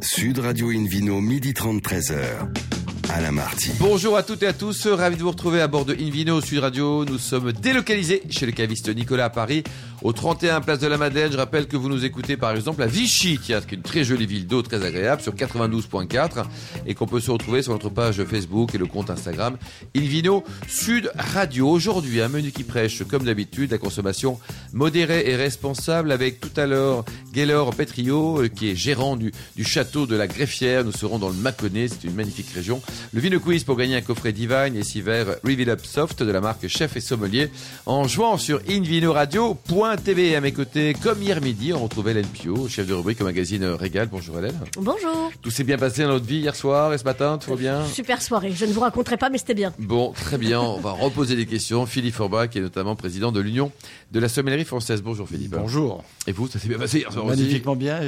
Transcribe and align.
Sud 0.00 0.38
Radio 0.38 0.70
Invino, 0.70 1.20
midi 1.20 1.54
30, 1.54 1.82
13h. 1.82 2.68
Alain 3.10 3.32
Marty. 3.32 3.70
Bonjour 3.80 4.18
à 4.18 4.22
toutes 4.22 4.42
et 4.42 4.46
à 4.46 4.52
tous, 4.52 4.86
ravi 4.86 5.16
de 5.16 5.22
vous 5.22 5.30
retrouver 5.30 5.62
à 5.62 5.66
bord 5.66 5.86
de 5.86 5.94
Invino 5.94 6.42
Sud 6.42 6.58
Radio. 6.58 7.06
Nous 7.06 7.16
sommes 7.16 7.52
délocalisés 7.52 8.22
chez 8.28 8.44
le 8.44 8.52
caviste 8.52 8.94
Nicolas 8.94 9.26
à 9.26 9.30
Paris, 9.30 9.64
au 10.02 10.12
31 10.12 10.60
Place 10.60 10.78
de 10.80 10.86
la 10.86 10.98
Madeleine. 10.98 11.32
Je 11.32 11.38
rappelle 11.38 11.66
que 11.68 11.76
vous 11.78 11.88
nous 11.88 12.04
écoutez 12.04 12.36
par 12.36 12.54
exemple 12.54 12.82
à 12.82 12.86
Vichy, 12.86 13.38
qui 13.38 13.52
est 13.52 13.72
une 13.72 13.80
très 13.80 14.04
jolie 14.04 14.26
ville 14.26 14.46
d'eau, 14.46 14.60
très 14.60 14.84
agréable, 14.84 15.22
sur 15.22 15.34
92.4, 15.34 16.44
et 16.86 16.94
qu'on 16.94 17.06
peut 17.06 17.20
se 17.20 17.30
retrouver 17.30 17.62
sur 17.62 17.72
notre 17.72 17.88
page 17.88 18.22
Facebook 18.24 18.74
et 18.74 18.78
le 18.78 18.86
compte 18.86 19.08
Instagram 19.08 19.56
Invino 19.96 20.44
Sud 20.68 21.10
Radio. 21.16 21.70
Aujourd'hui, 21.70 22.20
un 22.20 22.28
menu 22.28 22.52
qui 22.52 22.62
prêche, 22.62 23.04
comme 23.04 23.24
d'habitude, 23.24 23.70
la 23.70 23.78
consommation 23.78 24.38
modérée 24.74 25.30
et 25.30 25.36
responsable, 25.36 26.12
avec 26.12 26.40
tout 26.40 26.60
à 26.60 26.66
l'heure 26.66 27.06
Gaylor 27.32 27.74
Petrio, 27.74 28.42
euh, 28.42 28.48
qui 28.48 28.70
est 28.70 28.76
gérant 28.76 29.16
du, 29.16 29.32
du 29.56 29.64
château 29.64 30.06
de 30.06 30.16
la 30.16 30.26
Greffière. 30.26 30.84
Nous 30.84 30.92
serons 30.92 31.18
dans 31.18 31.28
le 31.28 31.34
Mâconnais, 31.34 31.88
c'est 31.88 32.04
une 32.04 32.14
magnifique 32.14 32.50
région. 32.54 32.80
Le 33.12 33.20
Vino 33.20 33.40
Quiz 33.40 33.64
pour 33.64 33.76
gagner 33.76 33.96
un 33.96 34.00
coffret 34.00 34.32
Divine 34.32 34.76
et 34.76 34.82
six 34.82 35.00
verres 35.00 35.36
Reveal 35.44 35.70
Up 35.70 35.84
Soft 35.84 36.22
de 36.22 36.30
la 36.30 36.40
marque 36.40 36.66
Chef 36.68 36.96
et 36.96 37.00
Sommelier 37.00 37.50
en 37.86 38.08
jouant 38.08 38.38
sur 38.38 38.60
invinoradio.tv. 38.68 40.36
À 40.36 40.40
mes 40.40 40.52
côtés, 40.52 40.94
comme 41.02 41.22
hier 41.22 41.40
midi, 41.40 41.72
on 41.72 41.82
retrouvait 41.84 42.12
Hélène 42.12 42.26
Pio, 42.26 42.68
chef 42.68 42.86
de 42.86 42.94
rubrique 42.94 43.20
au 43.20 43.24
magazine 43.24 43.64
Régal. 43.64 44.08
Bonjour 44.10 44.38
Hélène. 44.38 44.58
Bonjour. 44.76 45.30
Tout 45.42 45.50
s'est 45.50 45.64
bien 45.64 45.78
passé 45.78 46.02
dans 46.02 46.08
notre 46.08 46.26
vie 46.26 46.38
hier 46.38 46.56
soir 46.56 46.92
et 46.92 46.98
ce 46.98 47.04
matin, 47.04 47.38
tout 47.38 47.50
va 47.50 47.56
bien? 47.56 47.86
Super 47.86 48.22
soirée. 48.22 48.52
Je 48.52 48.64
ne 48.64 48.72
vous 48.72 48.80
raconterai 48.80 49.16
pas, 49.16 49.30
mais 49.30 49.38
c'était 49.38 49.54
bien. 49.54 49.72
Bon, 49.78 50.12
très 50.12 50.38
bien. 50.38 50.60
On 50.60 50.80
va 50.80 50.92
reposer 50.92 51.36
des 51.36 51.46
questions. 51.46 51.86
Philippe 51.86 52.14
Forbach, 52.14 52.50
qui 52.50 52.58
est 52.58 52.62
notamment 52.62 52.96
président 52.96 53.32
de 53.32 53.40
l'Union 53.40 53.70
de 54.12 54.20
la 54.20 54.28
sommellerie 54.28 54.64
française. 54.64 55.02
Bonjour 55.02 55.28
Philippe. 55.28 55.50
Bonjour. 55.50 56.04
Et 56.26 56.32
vous, 56.32 56.48
ça 56.48 56.58
s'est 56.58 56.68
bien 56.68 56.78
passé 56.78 56.98
hier 56.98 57.12
soir 57.12 57.17
Magnifiquement 57.26 57.76
bien. 57.76 58.00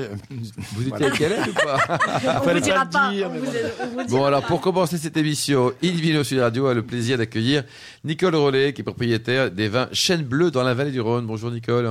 Vous 0.72 0.88
étiez 0.88 1.06
avec 1.06 1.20
Hélène 1.20 1.44
ou 1.48 1.52
pas 1.52 1.78
On 2.36 2.38
vous 2.38 2.44
Fallait 2.44 2.60
dira 2.60 2.84
pas 2.86 2.90
pas. 2.90 3.10
le 3.10 3.16
dire, 3.16 3.26
on 3.28 3.32
mais 3.34 3.38
vous- 3.40 3.46
bon. 3.46 3.52
on 3.82 3.86
vous 3.86 3.96
Bon, 3.96 4.04
dira 4.04 4.26
alors 4.28 4.42
pas. 4.42 4.48
pour 4.48 4.60
commencer 4.60 4.98
cette 4.98 5.16
émission, 5.16 5.72
Invino 5.82 6.22
Sud 6.24 6.38
Radio 6.38 6.66
a 6.66 6.74
le 6.74 6.82
plaisir 6.82 7.18
d'accueillir 7.18 7.64
Nicole 8.04 8.34
Rollet, 8.36 8.72
qui 8.72 8.80
est 8.82 8.84
propriétaire 8.84 9.50
des 9.50 9.68
vins 9.68 9.88
Chêne 9.92 10.22
Bleu 10.22 10.50
dans 10.50 10.62
la 10.62 10.74
vallée 10.74 10.92
du 10.92 11.00
Rhône. 11.00 11.26
Bonjour 11.26 11.50
Nicole. 11.50 11.88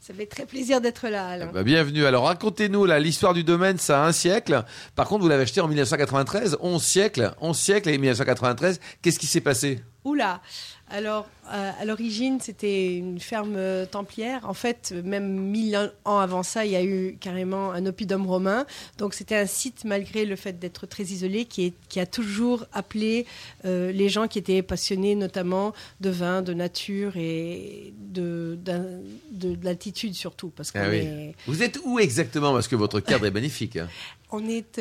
Ça 0.00 0.12
fait 0.12 0.26
très 0.26 0.46
plaisir 0.46 0.80
d'être 0.80 1.06
là, 1.08 1.28
Alain. 1.28 1.50
Bah, 1.54 1.62
bienvenue. 1.62 2.04
Alors 2.06 2.24
racontez-nous 2.24 2.86
là, 2.86 2.98
l'histoire 2.98 3.34
du 3.34 3.44
domaine, 3.44 3.78
ça 3.78 4.02
a 4.02 4.06
un 4.08 4.10
siècle. 4.10 4.64
Par 4.96 5.06
contre, 5.06 5.22
vous 5.22 5.28
l'avez 5.28 5.44
acheté 5.44 5.60
en 5.60 5.68
1993, 5.68 6.56
11 6.60 6.82
siècles, 6.82 7.32
11 7.40 7.56
siècles 7.56 7.88
et 7.90 7.98
1993. 7.98 8.80
Qu'est-ce 9.00 9.20
qui 9.20 9.28
s'est 9.28 9.40
passé? 9.40 9.78
Oula 10.04 10.42
Alors, 10.90 11.28
euh, 11.52 11.70
à 11.78 11.84
l'origine, 11.84 12.40
c'était 12.40 12.96
une 12.96 13.20
ferme 13.20 13.54
euh, 13.56 13.86
templière. 13.86 14.48
En 14.48 14.52
fait, 14.54 14.92
même 15.04 15.28
mille 15.38 15.92
ans 16.04 16.18
avant 16.18 16.42
ça, 16.42 16.64
il 16.66 16.72
y 16.72 16.76
a 16.76 16.82
eu 16.82 17.16
carrément 17.20 17.70
un 17.70 17.86
oppidum 17.86 18.26
romain. 18.26 18.66
Donc, 18.98 19.14
c'était 19.14 19.36
un 19.36 19.46
site, 19.46 19.84
malgré 19.84 20.24
le 20.24 20.34
fait 20.34 20.58
d'être 20.58 20.86
très 20.86 21.04
isolé, 21.04 21.44
qui, 21.44 21.66
est- 21.66 21.74
qui 21.88 22.00
a 22.00 22.06
toujours 22.06 22.66
appelé 22.72 23.26
euh, 23.64 23.92
les 23.92 24.08
gens 24.08 24.26
qui 24.26 24.40
étaient 24.40 24.62
passionnés, 24.62 25.14
notamment 25.14 25.72
de 26.00 26.10
vin, 26.10 26.42
de 26.42 26.52
nature 26.52 27.16
et 27.16 27.92
de, 27.96 28.58
de, 28.60 28.98
de 29.30 29.56
l'altitude 29.62 30.14
surtout. 30.14 30.48
Parce 30.56 30.72
Ah 30.74 30.88
oui. 30.90 30.96
est, 30.96 31.34
Vous 31.46 31.62
êtes 31.62 31.78
où 31.84 32.00
exactement? 32.00 32.52
Parce 32.52 32.66
que 32.66 32.74
votre 32.76 32.98
cadre 32.98 33.26
est 33.26 33.30
magnifique. 33.30 33.76
hein. 33.76 33.88
on 34.32 34.48
est 34.48 34.80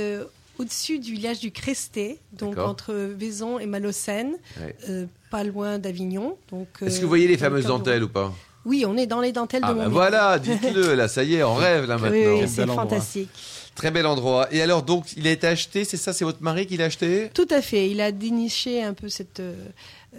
au-dessus 0.62 1.00
du 1.00 1.14
village 1.14 1.40
du 1.40 1.52
Cresté, 1.52 2.20
donc 2.34 2.58
entre 2.58 2.94
Vaison 2.94 3.60
et 3.60 3.66
Malocène. 3.66 4.34
Ouais. 4.60 4.76
euh, 4.90 5.06
pas 5.30 5.44
loin 5.44 5.80
d'Avignon. 5.80 6.38
Donc, 6.52 6.68
Est-ce 6.82 6.96
euh, 6.96 6.98
que 6.98 7.02
vous 7.04 7.08
voyez 7.10 7.28
les 7.28 7.38
fameuses 7.38 7.66
dentelles 7.66 8.04
ou 8.04 8.10
pas? 8.10 8.34
Oui, 8.66 8.84
on 8.88 8.96
est 8.98 9.08
dans 9.08 9.22
les 9.22 9.32
dentelles 9.32 9.62
Ah 9.64 9.70
de 9.70 9.74
bah 9.74 9.88
Montmédy. 9.90 9.94
voilà, 9.96 10.40
dites-le, 10.40 10.94
là, 10.94 11.08
ça 11.08 11.24
y 11.24 11.36
est, 11.36 11.44
on 11.44 11.56
rêve 11.56 11.86
là 11.86 11.98
maintenant. 11.98 12.40
oui, 12.40 12.48
c'est 12.48 12.68
fantastique. 12.68 13.30
Très 13.74 13.90
bel 13.90 14.06
endroit. 14.06 14.48
Et 14.54 14.62
alors 14.62 14.84
donc, 14.84 15.14
il 15.16 15.26
a 15.28 15.32
été 15.32 15.48
acheté, 15.48 15.86
c'est 15.86 15.96
ça, 15.98 16.12
c'est 16.12 16.26
votre 16.26 16.44
mari 16.44 16.68
qui 16.68 16.76
l'a 16.78 16.86
acheté? 16.86 17.32
Tout 17.34 17.48
à 17.50 17.62
fait. 17.62 17.90
Il 17.90 18.02
a 18.02 18.12
déniché 18.12 18.84
un 18.84 18.94
peu 18.94 19.08
cette 19.08 19.40
euh, 19.40 19.54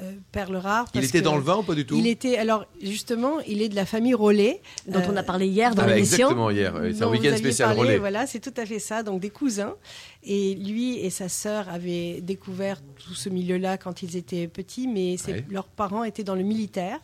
euh, 0.00 0.12
perle 0.32 0.56
rare. 0.56 0.86
Il 0.94 1.04
était 1.04 1.18
que 1.18 1.24
dans 1.24 1.36
le 1.36 1.42
vin 1.42 1.58
ou 1.58 1.62
pas 1.62 1.74
du 1.74 1.84
tout? 1.84 1.94
Il 1.98 2.06
était, 2.06 2.38
alors 2.38 2.64
justement, 2.82 3.40
il 3.46 3.60
est 3.60 3.68
de 3.68 3.76
la 3.76 3.84
famille 3.84 4.14
Rollet. 4.14 4.62
Dont 4.88 5.02
on 5.06 5.16
a 5.16 5.20
Euh, 5.20 5.22
parlé 5.22 5.46
hier 5.46 5.74
dans 5.74 5.82
Ah 5.82 5.86
bah, 5.88 5.94
l'émission. 5.94 6.28
Exactement, 6.30 6.50
hier. 6.50 6.72
C'est 6.96 7.02
un 7.04 7.08
week-end 7.10 7.36
spécial 7.36 7.68
parlé, 7.76 7.80
relais. 7.90 7.98
Voilà, 7.98 8.26
c'est 8.26 8.40
tout 8.40 8.54
à 8.56 8.64
fait 8.64 8.78
ça. 8.78 9.02
Donc 9.02 9.20
des 9.20 9.30
cousins. 9.30 9.74
Et 10.24 10.54
lui 10.54 10.98
et 10.98 11.10
sa 11.10 11.28
sœur 11.28 11.68
avaient 11.68 12.20
découvert 12.20 12.80
tout 13.04 13.14
ce 13.14 13.28
milieu-là 13.28 13.76
quand 13.76 14.02
ils 14.02 14.16
étaient 14.16 14.46
petits, 14.46 14.86
mais 14.86 15.16
ses- 15.16 15.32
Ouais. 15.32 15.44
leurs 15.50 15.66
parents 15.66 16.04
étaient 16.04 16.22
dans 16.22 16.36
le 16.36 16.44
militaire. 16.44 17.00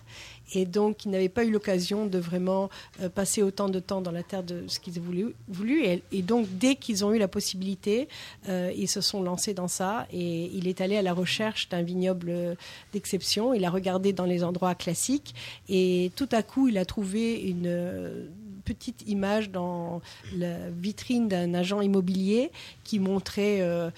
Et 0.54 0.64
donc, 0.64 1.04
ils 1.04 1.10
n'avaient 1.10 1.28
pas 1.28 1.44
eu 1.44 1.50
l'occasion 1.50 2.06
de 2.06 2.16
vraiment 2.18 2.70
euh, 3.02 3.08
passer 3.10 3.42
autant 3.42 3.68
de 3.68 3.80
temps 3.80 4.00
dans 4.00 4.12
la 4.12 4.22
terre 4.22 4.42
de 4.42 4.64
ce 4.66 4.78
qu'ils 4.80 4.98
voulu. 5.00 5.34
voulu. 5.48 5.84
Et, 5.84 6.02
et 6.12 6.22
donc, 6.22 6.46
dès 6.58 6.76
qu'ils 6.76 7.04
ont 7.04 7.12
eu 7.12 7.18
la 7.18 7.28
possibilité, 7.28 8.08
euh, 8.48 8.72
ils 8.74 8.88
se 8.88 9.00
sont 9.02 9.22
lancés 9.22 9.52
dans 9.52 9.68
ça. 9.68 10.06
Et 10.12 10.46
il 10.54 10.66
est 10.68 10.80
allé 10.80 10.96
à 10.96 11.02
la 11.02 11.12
recherche 11.12 11.68
d'un 11.68 11.82
vignoble 11.82 12.56
d'exception. 12.92 13.52
Il 13.52 13.64
a 13.64 13.70
regardé 13.70 14.12
dans 14.14 14.24
les 14.24 14.42
endroits 14.44 14.74
classiques. 14.74 15.34
Et 15.68 16.12
tout 16.16 16.28
à 16.32 16.42
coup, 16.42 16.68
il 16.68 16.78
a 16.78 16.84
trouvé 16.86 17.34
une 17.40 18.28
petite 18.74 19.02
image 19.08 19.50
dans 19.50 20.00
la 20.36 20.54
vitrine 20.76 21.28
d'un 21.28 21.54
agent 21.54 21.80
immobilier 21.80 22.50
qui 22.84 22.98
montrait 22.98 23.58
euh, 23.60 23.90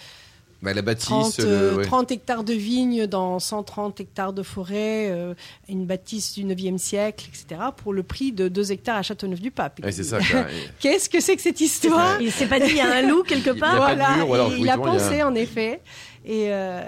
Bah, 0.62 0.72
la 0.75 0.82
bâtisse, 0.82 1.06
30, 1.06 1.38
le- 1.38 1.44
euh, 1.47 1.76
ouais. 1.76 1.84
30 1.84 2.10
hectares 2.12 2.44
de 2.44 2.53
vignes 2.53 3.06
dans 3.06 3.38
130 3.38 3.98
hectares 4.00 4.32
de 4.32 4.42
forêt, 4.42 5.09
euh, 5.10 5.34
une 5.69 5.86
bâtisse 5.86 6.34
du 6.34 6.44
9e 6.44 6.78
siècle, 6.78 7.26
etc., 7.28 7.60
pour 7.76 7.92
le 7.92 8.03
prix 8.03 8.30
de 8.32 8.48
2 8.48 8.70
hectares 8.72 8.97
à 8.98 9.03
Châteauneuf-du-Pape. 9.03 9.80
Ouais, 9.82 9.91
c'est 9.92 10.04
ça. 10.04 10.19
quoi. 10.19 10.44
Qu'est-ce 10.80 11.09
que 11.09 11.20
c'est 11.20 11.34
que 11.36 11.42
cette 11.42 11.60
histoire? 11.60 12.20
Il 12.20 12.30
s'est 12.30 12.47
pas 12.47 12.60
dit 12.60 12.70
il 12.70 12.76
y 12.76 12.80
a 12.80 12.92
un 12.94 13.03
loup 13.03 13.22
quelque 13.22 13.50
Il 13.50 13.59
y 13.59 13.62
a 13.62 13.66
part. 13.66 13.86
pas 13.86 13.94
de 13.97 14.16
mur, 14.19 14.28
ou 14.28 14.34
alors, 14.34 14.53
et 14.53 14.54
oui, 14.56 14.60
il 14.62 14.69
a 14.70 14.75
il 14.76 14.80
pensé 14.80 15.22
en 15.22 15.34
effet. 15.34 15.80
Et, 16.25 16.48
euh, 16.50 16.82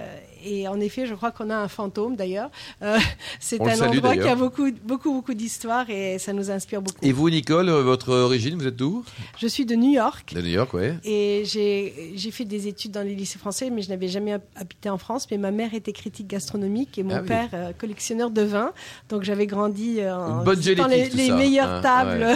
et 0.45 0.69
en 0.69 0.81
effet, 0.81 1.07
je 1.07 1.15
crois 1.15 1.31
qu'on 1.31 1.51
a 1.51 1.57
un 1.57 1.69
fantôme 1.69 2.17
d'ailleurs. 2.17 2.51
Euh, 2.83 2.99
c'est 3.41 3.61
un 3.61 3.89
endroit 3.89 4.17
qui 4.17 4.29
a 4.29 4.35
beaucoup, 4.35 4.71
beaucoup, 4.85 5.13
beaucoup 5.13 5.35
d'histoires 5.35 5.89
et 5.91 6.19
ça 6.19 6.33
nous 6.33 6.51
inspire 6.51 6.83
beaucoup. 6.83 6.99
Et 7.03 7.13
vous, 7.13 7.29
Nicole, 7.31 7.69
euh, 7.69 7.83
votre 7.83 8.13
origine, 8.13 8.57
vous 8.59 8.67
êtes 8.67 8.77
d'où? 8.77 9.05
Je 9.39 9.47
suis 9.47 9.65
de 9.67 9.75
New 9.75 9.93
York. 9.93 10.35
De 10.35 10.41
New 10.41 10.49
York, 10.49 10.73
ouais. 10.75 10.97
Et 11.05 11.43
j'ai 11.45 12.31
fait 12.31 12.45
des 12.45 12.69
études 12.69 12.93
dans 12.93 13.03
les 13.07 13.15
lycées 13.15 13.39
français, 13.39 13.71
mais 13.71 13.83
je 13.83 13.89
n'avais 13.89 14.09
jamais 14.09 14.33
hab- 14.33 14.43
habité 14.57 14.89
en 14.91 14.99
France. 14.99 15.27
Mais 15.31 15.39
ma 15.39 15.51
mère 15.51 15.75
était 15.75 15.93
critique 15.93 16.27
gastronomique 16.27 16.99
et 16.99 17.03
mon 17.03 17.17
Ah 17.17 17.21
oui. 17.23 17.29
père 17.29 17.49
euh, 17.55 17.73
collectionneur 17.79 18.31
de 18.31 18.43
vin. 18.43 18.73
Donc 19.09 19.23
j'avais 19.23 19.47
grandi 19.47 20.01
euh, 20.01 20.15
en 20.15 20.45
bonne 20.45 20.61
les, 20.61 21.31
meilleures 21.33 21.71
hein, 21.71 21.81
tables 21.83 22.35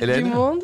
du 0.14 0.24
monde. 0.24 0.60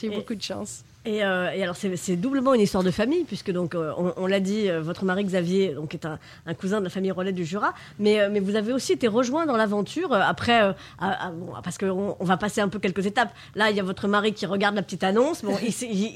J'ai 0.00 0.10
beaucoup 0.10 0.34
de 0.34 0.42
chance. 0.42 0.82
Et, 1.06 1.24
euh, 1.24 1.50
et 1.52 1.62
alors 1.62 1.76
c'est 1.76 1.94
c'est 1.96 2.16
doublement 2.16 2.52
une 2.54 2.60
histoire 2.60 2.82
de 2.82 2.90
famille 2.90 3.24
puisque 3.24 3.50
donc 3.52 3.74
euh, 3.74 3.92
on, 3.96 4.12
on 4.16 4.26
l'a 4.26 4.40
dit, 4.40 4.68
euh, 4.68 4.80
votre 4.80 5.04
mari 5.04 5.24
Xavier 5.24 5.68
donc 5.74 5.94
est 5.94 6.04
un, 6.04 6.18
un 6.46 6.54
cousin 6.54 6.80
de 6.80 6.84
la 6.84 6.90
famille 6.90 7.12
Rollet 7.12 7.32
du 7.32 7.44
Jura, 7.44 7.74
mais 7.98 8.20
euh, 8.20 8.28
mais 8.30 8.40
vous 8.40 8.56
avez 8.56 8.72
aussi 8.72 8.92
été 8.92 9.06
rejoint 9.08 9.46
dans 9.46 9.56
l'aventure 9.56 10.12
euh, 10.12 10.20
après 10.20 10.62
euh, 10.62 10.72
à- 10.98 11.28
à- 11.28 11.30
bon, 11.30 11.52
parce 11.62 11.78
qu'on 11.78 12.16
on 12.18 12.24
va 12.24 12.36
passer 12.36 12.60
un 12.60 12.68
peu 12.68 12.78
quelques 12.78 13.06
étapes. 13.06 13.32
Là 13.54 13.70
il 13.70 13.76
y 13.76 13.80
a 13.80 13.82
votre 13.84 14.08
mari 14.08 14.32
qui 14.32 14.46
regarde 14.46 14.74
la 14.74 14.82
petite 14.82 15.04
annonce, 15.04 15.44
bon 15.44 15.56
il, 15.62 15.72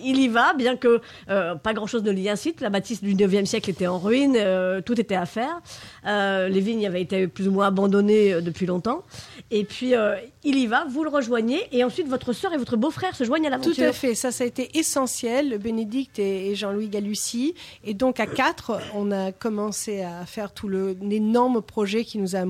il- 0.07 0.21
y 0.21 0.29
va 0.29 0.55
bien 0.55 0.77
que 0.77 1.01
euh, 1.31 1.55
pas 1.55 1.73
grand 1.73 1.87
chose 1.87 2.03
ne 2.03 2.11
l'y 2.11 2.29
incite. 2.29 2.61
La 2.61 2.69
bâtisse 2.71 3.03
du 3.03 3.15
9e 3.15 3.45
siècle 3.47 3.71
était 3.71 3.87
en 3.87 3.99
ruine, 3.99 4.35
euh, 4.37 4.81
tout 4.81 5.01
était 5.01 5.15
à 5.15 5.25
faire. 5.27 5.61
Euh, 6.07 6.49
les 6.49 6.61
vignes 6.61 6.87
avaient 6.87 7.03
été 7.03 7.27
plus 7.29 7.47
ou 7.49 7.53
moins 7.53 7.69
abandonnées 7.69 8.35
euh, 8.35 8.41
depuis 8.41 8.67
longtemps. 8.67 9.05
Et 9.51 9.65
puis 9.65 9.95
euh, 9.95 10.17
il 10.43 10.59
y 10.59 10.67
va, 10.67 10.85
vous 10.89 11.05
le 11.05 11.11
rejoignez 11.11 11.61
et 11.73 11.85
ensuite 11.85 12.09
votre 12.09 12.33
sœur 12.33 12.53
et 12.53 12.57
votre 12.57 12.77
beau-frère 12.77 13.15
se 13.15 13.25
joignent 13.25 13.47
à 13.47 13.51
l'aventure. 13.51 13.75
Tout 13.75 13.83
à 13.83 13.93
fait, 13.93 14.15
ça, 14.15 14.31
ça 14.33 14.45
a 14.45 14.47
été 14.47 14.71
essentiel, 14.81 15.59
Bénédicte 15.59 16.19
et, 16.19 16.55
Jean-Louis 16.55 16.89
Galussy. 16.89 17.55
Et 17.85 17.95
donc, 17.95 18.19
à 18.21 18.27
quatre, 18.27 18.81
on 18.95 19.13
a 19.13 19.31
commencé 19.33 20.03
à 20.03 20.27
faire 20.27 20.53
tout 20.53 20.69
l'énorme 20.69 21.63
projet 21.63 22.05
qui 22.05 22.19
nous 22.19 22.35
a 22.37 22.45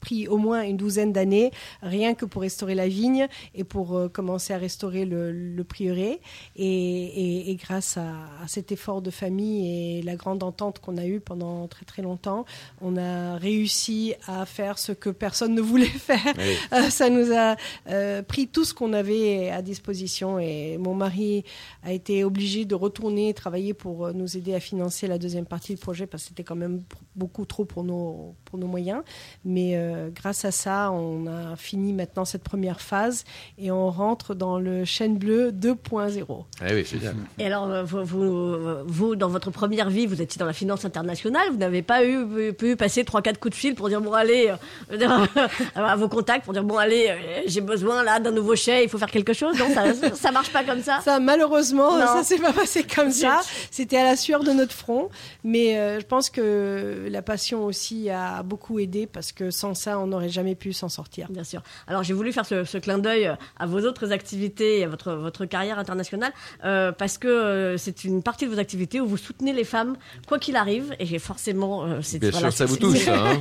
pris 0.00 0.28
au 0.28 0.36
moins 0.36 0.62
une 0.62 0.76
douzaine 0.76 1.12
d'années, 1.12 1.50
rien 1.82 2.14
que 2.14 2.24
pour 2.24 2.42
restaurer 2.42 2.74
la 2.74 2.88
vigne 2.88 3.26
et 3.54 3.64
pour 3.64 3.96
euh, 3.96 4.08
commencer 4.08 4.52
à 4.52 4.58
restaurer 4.58 5.04
le, 5.04 5.32
le 5.32 5.64
prieuré. 5.64 6.20
Et, 6.56 6.64
et- 6.64 7.50
et 7.50 7.54
grâce 7.54 7.96
à, 7.96 8.10
à 8.42 8.48
cet 8.48 8.72
effort 8.72 9.00
de 9.00 9.10
famille 9.10 9.98
et 9.98 10.02
la 10.02 10.16
grande 10.16 10.42
entente 10.42 10.80
qu'on 10.80 10.96
a 10.98 11.06
eue 11.06 11.20
pendant 11.20 11.66
très 11.68 11.84
très 11.86 12.02
longtemps, 12.02 12.44
on 12.80 12.96
a 12.96 13.36
réussi 13.36 14.14
à 14.26 14.44
faire 14.44 14.78
ce 14.78 14.92
que 14.92 15.08
personne 15.10 15.54
ne 15.54 15.60
voulait 15.60 15.86
faire. 16.08 16.34
Oui. 16.36 16.54
Euh, 16.72 16.90
ça 16.90 17.08
nous 17.10 17.32
a 17.32 17.56
euh, 17.88 18.22
pris 18.22 18.48
tout 18.48 18.64
ce 18.64 18.74
qu'on 18.74 18.92
avait 18.92 19.50
à 19.50 19.62
disposition 19.62 20.38
et 20.38 20.76
mon 20.78 20.94
mari 20.94 21.44
a 21.82 21.92
été 21.92 22.24
obligé 22.24 22.64
de 22.64 22.74
retourner 22.74 23.34
travailler 23.34 23.74
pour 23.74 24.06
euh, 24.06 24.12
nous 24.12 24.36
aider 24.36 24.54
à 24.54 24.60
financer 24.60 25.06
la 25.06 25.18
deuxième 25.18 25.46
partie 25.46 25.74
du 25.74 25.80
projet 25.80 26.06
parce 26.06 26.24
que 26.24 26.28
c'était 26.30 26.44
quand 26.44 26.56
même 26.56 26.82
beaucoup 27.16 27.44
trop 27.44 27.64
pour 27.64 27.84
nos, 27.84 28.34
pour 28.44 28.58
nos 28.58 28.66
moyens. 28.66 29.02
Mais 29.44 29.72
euh, 29.74 30.08
grâce 30.14 30.44
à 30.44 30.50
ça, 30.50 30.90
on 30.92 31.26
a 31.26 31.56
fini 31.56 31.92
maintenant 31.92 32.24
cette 32.24 32.42
première 32.42 32.80
phase 32.80 33.24
et 33.58 33.70
on 33.70 33.90
rentre 33.90 34.34
dans 34.34 34.58
le 34.58 34.84
chêne 34.84 35.18
bleu 35.18 35.50
2.0. 35.50 36.44
Ah 36.60 36.64
oui, 36.72 36.84
génial. 36.84 37.16
Et 37.38 37.46
alors, 37.46 37.70
euh, 37.70 37.82
vous, 37.82 38.04
vous, 38.04 38.56
vous, 38.86 39.16
dans 39.16 39.28
votre 39.28 39.50
première 39.50 39.90
vie, 39.90 40.06
vous 40.06 40.22
étiez 40.22 40.38
dans 40.38 40.46
la 40.46 40.52
finance 40.52 40.84
internationale. 40.84 41.48
Vous 41.50 41.58
n'avez 41.58 41.82
pas 41.82 42.04
eu 42.04 42.52
pu 42.52 42.76
passer 42.76 43.04
trois, 43.04 43.22
quatre 43.22 43.38
coups 43.38 43.54
de 43.54 43.58
fil 43.58 43.74
pour 43.74 43.88
dire 43.88 44.00
bon 44.00 44.12
allez 44.12 44.52
euh, 44.92 45.26
à 45.74 45.96
vos 45.96 46.08
contacts 46.08 46.44
pour 46.44 46.52
dire 46.52 46.64
bon 46.64 46.76
allez, 46.76 47.44
j'ai 47.46 47.60
besoin 47.60 48.02
là 48.02 48.20
d'un 48.20 48.30
nouveau 48.30 48.54
chai, 48.56 48.84
il 48.84 48.88
faut 48.88 48.98
faire 48.98 49.10
quelque 49.10 49.32
chose. 49.32 49.58
Non, 49.58 49.68
ça, 49.74 50.14
ça 50.14 50.30
marche 50.30 50.52
pas 50.52 50.64
comme 50.64 50.82
ça. 50.82 51.00
Ça, 51.02 51.18
malheureusement, 51.18 51.57
malheureusement, 51.58 51.98
Non. 51.98 52.06
ça 52.06 52.22
s'est 52.24 52.38
pas 52.38 52.52
passé 52.52 52.82
comme 52.84 53.10
ça. 53.10 53.40
C'était 53.70 53.96
à 53.96 54.04
la 54.04 54.16
sueur 54.16 54.44
de 54.44 54.52
notre 54.52 54.72
front. 54.72 55.08
Mais 55.44 55.76
euh, 55.78 56.00
je 56.00 56.06
pense 56.06 56.30
que 56.30 57.08
la 57.10 57.22
passion 57.22 57.64
aussi 57.64 58.10
a 58.10 58.42
beaucoup 58.42 58.78
aidé 58.78 59.06
parce 59.06 59.32
que 59.32 59.50
sans 59.50 59.74
ça, 59.74 59.98
on 59.98 60.06
n'aurait 60.08 60.28
jamais 60.28 60.54
pu 60.54 60.72
s'en 60.72 60.88
sortir. 60.88 61.28
Bien 61.30 61.44
sûr. 61.44 61.62
Alors 61.86 62.02
j'ai 62.02 62.14
voulu 62.14 62.32
faire 62.32 62.46
ce, 62.46 62.64
ce 62.64 62.78
clin 62.78 62.98
d'œil 62.98 63.30
à 63.58 63.66
vos 63.66 63.80
autres 63.80 64.12
activités 64.12 64.80
et 64.80 64.84
à 64.84 64.88
votre, 64.88 65.12
votre 65.12 65.44
carrière 65.44 65.78
internationale 65.78 66.32
euh, 66.64 66.92
parce 66.92 67.18
que 67.18 67.28
euh, 67.28 67.76
c'est 67.76 68.04
une 68.04 68.22
partie 68.22 68.46
de 68.46 68.50
vos 68.50 68.58
activités 68.58 69.00
où 69.00 69.06
vous 69.06 69.16
soutenez 69.16 69.52
les 69.52 69.64
femmes 69.64 69.96
quoi 70.26 70.38
qu'il 70.38 70.56
arrive 70.56 70.94
et 70.98 71.06
j'ai 71.06 71.18
forcément 71.18 71.84
euh, 71.84 72.00
c'est 72.02 72.18
Bien 72.18 72.32
sûr, 72.32 72.52
ça 72.52 72.64
vous 72.66 72.76
touche, 72.76 72.98
c'est- 73.04 73.10
hein. 73.10 73.40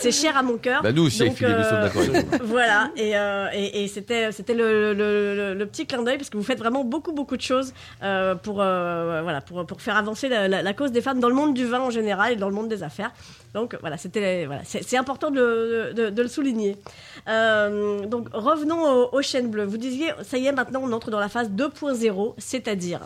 c'est- 0.00 0.10
cher 0.12 0.36
à 0.36 0.42
mon 0.42 0.56
cœur. 0.58 0.82
Bah, 0.82 0.92
nous 0.92 1.06
aussi, 1.06 1.20
Donc, 1.20 1.34
Philippe, 1.36 1.56
nous 1.56 1.64
sommes 1.64 1.74
euh, 1.74 1.82
d'accord 1.82 2.02
avec 2.02 2.26
vous. 2.26 2.38
Voilà, 2.46 2.90
et, 2.96 3.16
euh, 3.16 3.48
et, 3.54 3.84
et 3.84 3.88
c'était 3.88 4.32
c'était 4.32 4.54
le, 4.54 4.92
le, 4.92 5.34
le, 5.36 5.54
le 5.54 5.66
petit 5.66 5.86
clin 5.86 6.02
d'œil 6.02 6.16
parce 6.18 6.30
que 6.30 6.36
vous 6.36 6.42
faites 6.42 6.58
vraiment 6.58 6.84
beaucoup 6.84 7.12
beaucoup 7.12 7.36
de 7.36 7.42
choses 7.42 7.49
euh, 8.02 8.34
pour 8.34 8.58
euh, 8.60 9.40
pour, 9.66 9.80
faire 9.80 9.96
avancer 9.96 10.28
la, 10.28 10.72
cause 10.74 10.92
des 10.92 11.00
femmes 11.00 11.20
dans 11.20 11.28
le 11.28 11.34
monde 11.34 11.54
du 11.54 11.66
vin 11.66 11.80
en 11.80 11.90
général 11.90 12.32
et 12.32 12.36
dans 12.36 12.48
le 12.48 12.54
monde 12.54 12.68
des 12.68 12.82
affaires. 12.82 13.12
Donc 13.54 13.76
voilà, 13.80 13.96
c'est 13.96 14.96
important 14.96 15.30
de, 15.30 15.92
le 15.96 16.28
souligner. 16.28 16.76
Euh, 17.28 18.06
donc 18.06 18.28
revenons 18.32 18.82
au, 18.84 19.08
au 19.12 19.22
chêne 19.22 19.50
bleu. 19.50 19.64
Vous 19.64 19.78
disiez 19.78 20.12
ça 20.22 20.38
y 20.38 20.46
est 20.46 20.52
maintenant 20.52 20.80
on 20.82 20.92
entre 20.92 21.10
dans 21.10 21.20
la 21.20 21.28
phase 21.28 21.50
2.0, 21.50 22.34
c'est-à-dire 22.38 23.00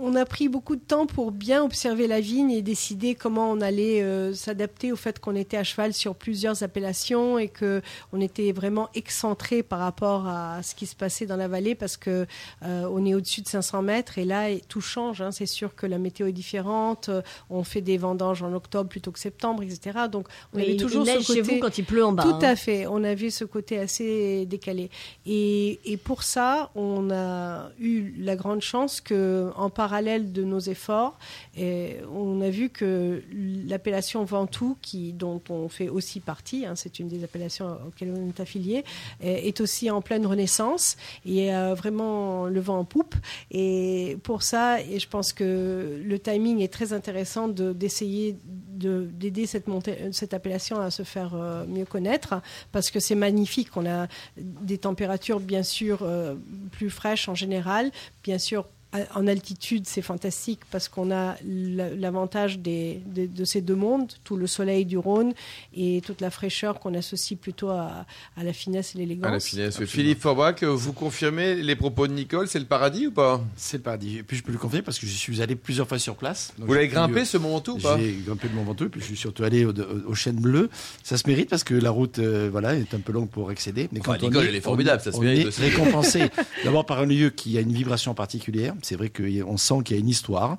on 0.00 0.14
a 0.14 0.24
pris 0.24 0.48
beaucoup 0.48 0.74
de 0.76 0.80
temps 0.80 1.06
pour 1.06 1.32
bien 1.32 1.62
observer 1.62 2.06
la 2.06 2.20
vigne 2.20 2.50
et 2.50 2.62
décider 2.62 3.14
comment 3.14 3.50
on 3.50 3.60
allait 3.60 4.02
euh, 4.02 4.32
s'adapter 4.32 4.90
au 4.92 4.96
fait 4.96 5.18
qu'on 5.18 5.36
était 5.36 5.56
à 5.58 5.64
cheval 5.64 5.92
sur 5.92 6.14
plusieurs 6.14 6.62
appellations 6.62 7.38
et 7.38 7.48
que 7.48 7.82
on 8.12 8.20
était 8.20 8.52
vraiment 8.52 8.88
excentré 8.94 9.62
par 9.62 9.80
rapport 9.80 10.26
à 10.26 10.62
ce 10.62 10.74
qui 10.74 10.86
se 10.86 10.96
passait 10.96 11.26
dans 11.26 11.36
la 11.36 11.48
vallée 11.48 11.74
parce 11.74 11.96
que 11.96 12.26
euh, 12.62 12.88
on 12.90 13.04
est 13.04 13.14
au-dessus 13.14 13.42
de 13.42 13.48
500 13.48 13.82
mètres 13.82 14.18
et 14.18 14.24
là 14.24 14.48
et 14.50 14.60
tout 14.66 14.80
change. 14.80 15.20
hein. 15.20 15.30
C'est 15.30 15.46
sûr 15.46 15.74
que 15.74 15.86
la 15.86 15.98
météo 15.98 16.26
est 16.26 16.32
différente. 16.32 17.08
euh, 17.10 17.20
On 17.50 17.62
fait 17.62 17.82
des 17.82 17.98
vendanges 17.98 18.42
en 18.42 18.52
octobre 18.54 18.88
plutôt 18.88 19.12
que 19.12 19.18
septembre, 19.18 19.62
etc. 19.62 19.98
Donc 20.10 20.26
on 20.54 20.56
Oui, 20.56 20.62
avait 20.64 20.76
toujours 20.76 21.04
il 21.06 21.12
neige 21.14 21.22
ce 21.24 21.32
chez 21.34 21.40
côté. 21.42 21.54
vous 21.56 21.60
quand 21.60 21.76
il 21.78 21.84
pleut 21.84 22.04
en 22.04 22.12
bas. 22.12 22.22
Tout 22.22 22.30
hein. 22.30 22.38
à 22.42 22.56
fait. 22.56 22.86
On 22.86 23.04
avait 23.04 23.30
ce 23.30 23.44
côté 23.44 23.78
assez 23.78 24.46
décalé. 24.46 24.90
Et, 25.26 25.80
et 25.84 25.96
pour 25.98 26.22
ça, 26.22 26.70
on 26.74 27.10
a 27.10 27.70
eu 27.78 28.14
la 28.18 28.36
grande 28.36 28.62
chance 28.62 29.00
que, 29.00 29.49
en 29.56 29.70
parallèle 29.70 30.32
de 30.32 30.42
nos 30.44 30.60
efforts, 30.60 31.18
on 31.58 32.40
a 32.40 32.50
vu 32.50 32.70
que 32.70 33.22
l'appellation 33.68 34.24
Ventoux, 34.24 34.76
dont 35.14 35.40
on 35.48 35.68
fait 35.68 35.88
aussi 35.88 36.20
partie, 36.20 36.66
hein, 36.66 36.74
c'est 36.76 36.98
une 36.98 37.08
des 37.08 37.24
appellations 37.24 37.76
auxquelles 37.86 38.12
on 38.16 38.28
est 38.28 38.40
affilié, 38.40 38.84
est 39.20 39.60
aussi 39.60 39.90
en 39.90 40.00
pleine 40.02 40.26
renaissance 40.26 40.96
et 41.24 41.52
a 41.52 41.74
vraiment 41.74 42.46
le 42.46 42.60
vent 42.60 42.78
en 42.78 42.84
poupe. 42.84 43.14
Et 43.50 44.16
pour 44.22 44.42
ça, 44.42 44.78
je 44.82 45.06
pense 45.06 45.32
que 45.32 46.00
le 46.02 46.18
timing 46.18 46.60
est 46.60 46.72
très 46.72 46.92
intéressant 46.92 47.48
de- 47.48 47.72
d'essayer 47.72 48.36
de- 48.44 49.08
d'aider 49.12 49.46
cette 49.46 50.34
appellation 50.34 50.80
à 50.80 50.90
se 50.90 51.02
faire 51.02 51.34
euh, 51.34 51.66
mieux 51.66 51.84
connaître 51.84 52.40
parce 52.72 52.90
que 52.90 53.00
c'est 53.00 53.14
magnifique. 53.14 53.76
On 53.76 53.86
a 53.86 54.06
des 54.36 54.78
températures 54.78 55.40
bien 55.40 55.62
sûr 55.62 55.98
euh, 56.02 56.34
plus 56.72 56.90
fraîches 56.90 57.28
en 57.28 57.34
général, 57.34 57.90
bien 58.24 58.38
sûr. 58.38 58.66
En 59.14 59.28
altitude, 59.28 59.86
c'est 59.86 60.02
fantastique 60.02 60.58
parce 60.72 60.88
qu'on 60.88 61.12
a 61.12 61.36
la- 61.46 61.90
l'avantage 61.94 62.58
des- 62.58 63.00
de, 63.06 63.26
de 63.26 63.44
ces 63.44 63.60
deux 63.60 63.76
mondes, 63.76 64.12
tout 64.24 64.36
le 64.36 64.48
soleil 64.48 64.84
du 64.84 64.98
Rhône 64.98 65.32
et 65.76 66.02
toute 66.04 66.20
la 66.20 66.28
fraîcheur 66.30 66.80
qu'on 66.80 66.92
associe 66.94 67.38
plutôt 67.38 67.68
à, 67.68 68.04
à 68.36 68.42
la 68.42 68.52
finesse 68.52 68.96
et 68.96 68.98
l'élégance. 68.98 69.28
À 69.28 69.30
la 69.34 69.38
finesse. 69.38 69.84
Philippe 69.84 70.20
Forbach, 70.20 70.64
vous 70.64 70.92
confirmez 70.92 71.54
les 71.54 71.76
propos 71.76 72.08
de 72.08 72.12
Nicole, 72.14 72.48
c'est 72.48 72.58
le 72.58 72.64
paradis 72.64 73.06
ou 73.06 73.12
pas? 73.12 73.40
C'est 73.54 73.76
le 73.76 73.82
paradis. 73.84 74.18
Et 74.18 74.22
puis 74.24 74.36
je 74.36 74.42
peux 74.42 74.50
le 74.50 74.58
confirmer 74.58 74.82
parce 74.82 74.98
que 74.98 75.06
je 75.06 75.12
suis 75.12 75.40
allé 75.40 75.54
plusieurs 75.54 75.86
fois 75.86 76.00
sur 76.00 76.16
place. 76.16 76.52
Donc, 76.58 76.66
Vous 76.66 76.74
l'avez 76.74 76.88
grimpé 76.88 77.24
ce 77.24 77.36
Mont 77.38 77.50
Ventoux 77.50 77.74
ou 77.74 77.78
pas? 77.78 77.96
J'ai 77.96 78.18
grimpé 78.26 78.48
le 78.48 78.54
Mont 78.56 78.64
Ventoux, 78.64 78.88
puis 78.88 79.00
je 79.00 79.06
suis 79.06 79.16
surtout 79.16 79.44
allé 79.44 79.64
au, 79.64 79.70
au, 79.70 80.08
au 80.10 80.14
Chêne 80.16 80.40
Bleu. 80.40 80.68
Ça 81.04 81.16
se 81.16 81.28
mérite 81.28 81.48
parce 81.48 81.62
que 81.62 81.74
la 81.74 81.90
route 81.90 82.18
euh, 82.18 82.48
voilà, 82.50 82.74
est 82.74 82.92
un 82.92 82.98
peu 82.98 83.12
longue 83.12 83.28
pour 83.28 83.50
accéder. 83.50 83.88
Mais 83.92 84.00
Enfin, 84.00 84.14
quand 84.18 84.26
on 84.26 84.28
Nicole, 84.30 84.44
est- 84.46 84.48
elle 84.48 84.54
est 84.56 84.60
formidable, 84.60 85.00
ça 85.00 85.12
se 85.12 85.16
on 85.16 85.20
mérite 85.20 85.44
est 85.44 85.48
aussi. 85.48 85.60
récompensé 85.62 86.22
d'abord 86.64 86.86
par 86.86 86.98
un 86.98 87.06
lieu 87.06 87.30
qui 87.30 87.56
a 87.56 87.60
une 87.60 87.72
vibration 87.72 88.14
particulière. 88.14 88.74
C'est 88.82 88.96
vrai 88.96 89.10
qu'on 89.10 89.56
sent 89.56 89.74
qu'il 89.84 89.96
y 89.96 89.98
a 89.98 90.00
une 90.00 90.08
histoire. 90.08 90.58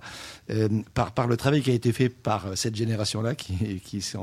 Euh, 0.50 0.68
par, 0.94 1.12
par 1.14 1.28
le 1.28 1.38
travail 1.38 1.62
qui 1.62 1.72
a 1.72 1.74
été 1.74 1.92
fait 1.94 2.10
par 2.10 2.48
euh, 2.48 2.56
cette 2.56 2.76
génération-là, 2.76 3.36
qui, 3.36 3.54
qui 3.84 4.02
s'est 4.02 4.18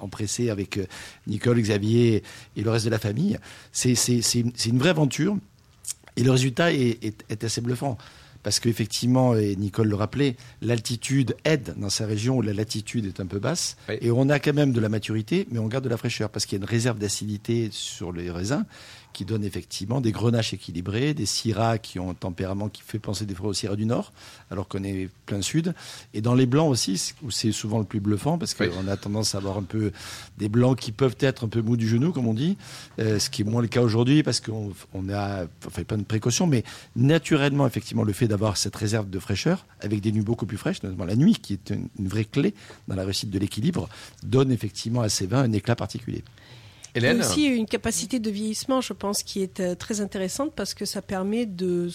empressée 0.00 0.50
avec 0.50 0.78
euh, 0.78 0.86
Nicole, 1.26 1.60
Xavier 1.60 2.22
et 2.56 2.62
le 2.62 2.70
reste 2.70 2.84
de 2.86 2.90
la 2.90 2.98
famille. 2.98 3.38
C'est 3.72 3.92
une 3.92 4.22
c'est 4.22 4.68
une 4.68 4.78
vraie 4.78 4.90
aventure. 4.90 5.36
Et 6.16 6.22
le 6.24 6.30
résultat 6.32 6.72
est, 6.72 6.98
est- 7.04 7.24
est 7.28 7.44
assez 7.44 7.60
bluffant. 7.60 7.96
Parce 8.44 8.60
qu'effectivement, 8.60 9.34
et 9.36 9.56
Nicole 9.56 9.88
le 9.88 9.96
rappelait, 9.96 10.36
l'altitude 10.62 11.34
aide 11.44 11.74
dans 11.76 11.90
sa 11.90 12.06
région 12.06 12.36
où 12.36 12.42
la 12.42 12.52
latitude 12.52 13.04
est 13.04 13.18
un 13.20 13.26
peu 13.26 13.40
basse. 13.40 13.76
Oui. 13.88 13.96
Et 14.00 14.10
on 14.12 14.28
a 14.28 14.38
quand 14.38 14.54
même 14.54 14.72
de 14.72 14.80
la 14.80 14.88
maturité, 14.88 15.46
mais 15.50 15.58
on 15.58 15.66
garde 15.66 15.84
de 15.84 15.88
la 15.88 15.96
fraîcheur. 15.96 16.30
Parce 16.30 16.46
qu'il 16.46 16.56
y 16.56 16.60
a 16.60 16.64
une 16.64 16.68
réserve 16.70 16.98
d'acidité 16.98 17.68
sur 17.72 18.12
les 18.12 18.30
raisins 18.30 18.64
qui 19.12 19.24
donne 19.24 19.42
effectivement 19.44 20.00
des 20.00 20.12
grenaches 20.12 20.52
équilibrés, 20.54 21.14
des 21.14 21.26
syrahs 21.26 21.78
qui 21.78 21.98
ont 21.98 22.10
un 22.10 22.14
tempérament 22.14 22.68
qui 22.68 22.82
fait 22.82 22.98
penser 22.98 23.26
des 23.26 23.34
fois 23.34 23.48
au 23.48 23.52
syrah 23.52 23.74
du 23.76 23.84
Nord, 23.86 24.12
alors 24.50 24.68
qu'on 24.68 24.84
est 24.84 25.08
plein 25.26 25.42
sud. 25.42 25.74
Et 26.14 26.20
dans 26.20 26.34
les 26.34 26.46
blancs 26.46 26.70
aussi, 26.70 27.14
où 27.22 27.30
c'est 27.30 27.52
souvent 27.52 27.78
le 27.78 27.84
plus 27.84 28.00
bluffant, 28.00 28.38
parce 28.38 28.54
Oui. 28.60 28.68
qu'on 28.70 28.86
a 28.88 28.96
tendance 28.96 29.34
à 29.34 29.38
avoir 29.38 29.58
un 29.58 29.62
peu 29.62 29.92
des 30.38 30.48
blancs 30.48 30.78
qui 30.78 30.92
peuvent 30.92 31.16
être 31.20 31.44
un 31.44 31.48
peu 31.48 31.60
mous 31.62 31.76
du 31.76 31.88
genou, 31.88 32.12
comme 32.12 32.26
on 32.28 32.34
dit, 32.34 32.56
euh, 32.98 33.18
ce 33.18 33.28
qui 33.30 33.42
est 33.42 33.44
moins 33.44 33.62
le 33.62 33.68
cas 33.68 33.82
aujourd'hui, 33.82 34.22
parce 34.22 34.40
qu'on 34.40 34.72
on 34.94 35.08
a 35.10 35.46
fait 35.70 35.84
plein 35.84 35.98
de 35.98 36.04
précautions, 36.04 36.46
mais 36.46 36.64
naturellement, 36.96 37.66
effectivement, 37.66 38.04
le 38.04 38.12
fait 38.12 38.28
d'avoir 38.28 38.56
cette 38.56 38.76
réserve 38.76 39.10
de 39.10 39.18
fraîcheur, 39.18 39.66
avec 39.80 40.00
des 40.00 40.12
nuits 40.12 40.22
beaucoup 40.22 40.46
plus 40.46 40.56
fraîches, 40.58 40.82
notamment 40.82 41.04
la 41.04 41.16
nuit, 41.16 41.34
qui 41.34 41.54
est 41.54 41.70
une, 41.70 41.88
une 41.98 42.08
vraie 42.08 42.24
clé 42.24 42.54
dans 42.86 42.94
la 42.96 43.04
réussite 43.04 43.30
de 43.30 43.38
l'équilibre, 43.38 43.88
donne 44.22 44.52
effectivement 44.52 45.00
à 45.02 45.08
ces 45.08 45.26
vins 45.26 45.42
un 45.42 45.52
éclat 45.52 45.76
particulier. 45.76 46.22
Hélène 46.94 47.20
aussi 47.20 47.44
une 47.44 47.66
capacité 47.66 48.18
de 48.18 48.30
vieillissement, 48.30 48.80
je 48.80 48.92
pense, 48.92 49.22
qui 49.22 49.42
est 49.42 49.60
euh, 49.60 49.74
très 49.74 50.00
intéressante 50.00 50.52
parce 50.54 50.74
que 50.74 50.84
ça 50.84 51.02
permet 51.02 51.46
de, 51.46 51.90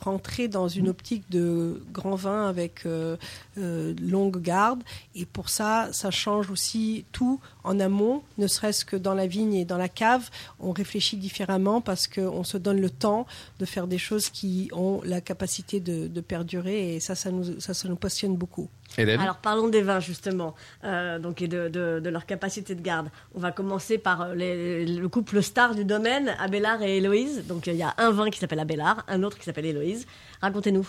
rentrer 0.00 0.48
dans 0.48 0.68
une 0.68 0.88
optique 0.88 1.28
de 1.30 1.82
grand 1.92 2.14
vin 2.14 2.48
avec 2.48 2.86
euh, 2.86 3.16
euh, 3.58 3.94
longue 4.00 4.40
garde. 4.40 4.82
Et 5.14 5.26
pour 5.26 5.48
ça, 5.48 5.88
ça 5.92 6.10
change 6.10 6.50
aussi 6.50 7.04
tout 7.12 7.40
en 7.64 7.78
amont, 7.80 8.22
ne 8.38 8.46
serait-ce 8.46 8.84
que 8.84 8.96
dans 8.96 9.14
la 9.14 9.26
vigne 9.26 9.54
et 9.54 9.64
dans 9.64 9.76
la 9.76 9.88
cave. 9.88 10.30
On 10.60 10.72
réfléchit 10.72 11.16
différemment 11.16 11.80
parce 11.80 12.06
qu'on 12.06 12.44
se 12.44 12.56
donne 12.56 12.80
le 12.80 12.90
temps 12.90 13.26
de 13.58 13.64
faire 13.64 13.86
des 13.86 13.98
choses 13.98 14.30
qui 14.30 14.70
ont 14.72 15.00
la 15.04 15.20
capacité 15.20 15.80
de, 15.80 16.20
perdurer. 16.20 16.96
Et 16.96 17.00
ça, 17.00 17.14
ça 17.14 17.30
nous 17.30 17.96
passionne 17.96 18.36
beaucoup. 18.36 18.68
Alors 18.98 19.36
parlons 19.36 19.68
des 19.68 19.82
vins 19.82 20.00
justement, 20.00 20.54
euh, 20.84 21.18
donc 21.18 21.42
et 21.42 21.48
de, 21.48 22.08
leur 22.08 22.26
capacité 22.26 22.74
de 22.74 22.82
garde. 22.82 23.08
On 23.34 23.40
va 23.40 23.52
commencer 23.52 23.98
par 23.98 24.22
euh, 24.22 24.34
le 24.34 25.06
couple 25.08 25.42
star 25.42 25.74
du 25.74 25.84
domaine, 25.84 26.34
Abélard 26.40 26.82
et 26.82 26.96
Héloïse. 26.96 27.46
Donc 27.46 27.66
il 27.66 27.76
y 27.76 27.82
a 27.82 27.94
un 27.98 28.10
vin 28.10 28.30
qui 28.30 28.38
s'appelle 28.38 28.60
Abélard, 28.60 29.04
un 29.08 29.22
autre 29.22 29.38
qui 29.38 29.44
s'appelle 29.44 29.66
Héloïse. 29.66 30.06
Racontez-nous. 30.40 30.86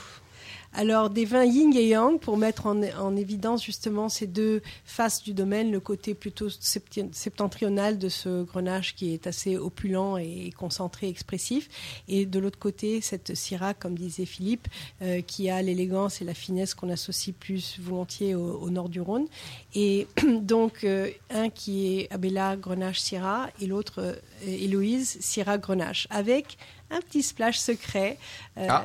Alors, 0.73 1.09
des 1.09 1.25
vins 1.25 1.45
yin 1.45 1.75
et 1.75 1.87
yang 1.87 2.19
pour 2.19 2.37
mettre 2.37 2.67
en, 2.67 2.81
en 2.83 3.15
évidence 3.15 3.63
justement 3.63 4.07
ces 4.07 4.27
deux 4.27 4.61
faces 4.85 5.23
du 5.23 5.33
domaine, 5.33 5.71
le 5.71 5.79
côté 5.79 6.13
plutôt 6.13 6.47
septentrional 6.49 7.97
de 7.97 8.09
ce 8.09 8.43
grenache 8.43 8.95
qui 8.95 9.13
est 9.13 9.25
assez 9.25 9.57
opulent 9.57 10.17
et 10.17 10.51
concentré, 10.57 11.09
expressif, 11.09 11.69
et 12.07 12.25
de 12.25 12.39
l'autre 12.39 12.59
côté, 12.59 13.01
cette 13.01 13.35
syrah, 13.35 13.73
comme 13.73 13.95
disait 13.95 14.25
Philippe, 14.25 14.67
euh, 15.01 15.21
qui 15.21 15.49
a 15.49 15.61
l'élégance 15.61 16.21
et 16.21 16.25
la 16.25 16.33
finesse 16.33 16.75
qu'on 16.75 16.89
associe 16.89 17.35
plus 17.37 17.79
volontiers 17.79 18.35
au, 18.35 18.59
au 18.59 18.69
nord 18.69 18.89
du 18.89 19.01
Rhône. 19.01 19.25
Et 19.73 20.07
donc, 20.41 20.83
euh, 20.83 21.09
un 21.29 21.49
qui 21.49 21.97
est 21.97 22.13
Abella 22.13 22.55
Grenache 22.55 22.99
Syrah 22.99 23.49
et 23.59 23.65
l'autre 23.65 23.99
euh, 23.99 24.13
Héloïse 24.45 25.17
Syrah 25.19 25.57
Grenache, 25.57 26.07
avec 26.09 26.57
un 26.91 26.99
petit 27.01 27.21
splash 27.23 27.57
secret. 27.59 28.17
Euh, 28.57 28.67
Ah. 28.67 28.83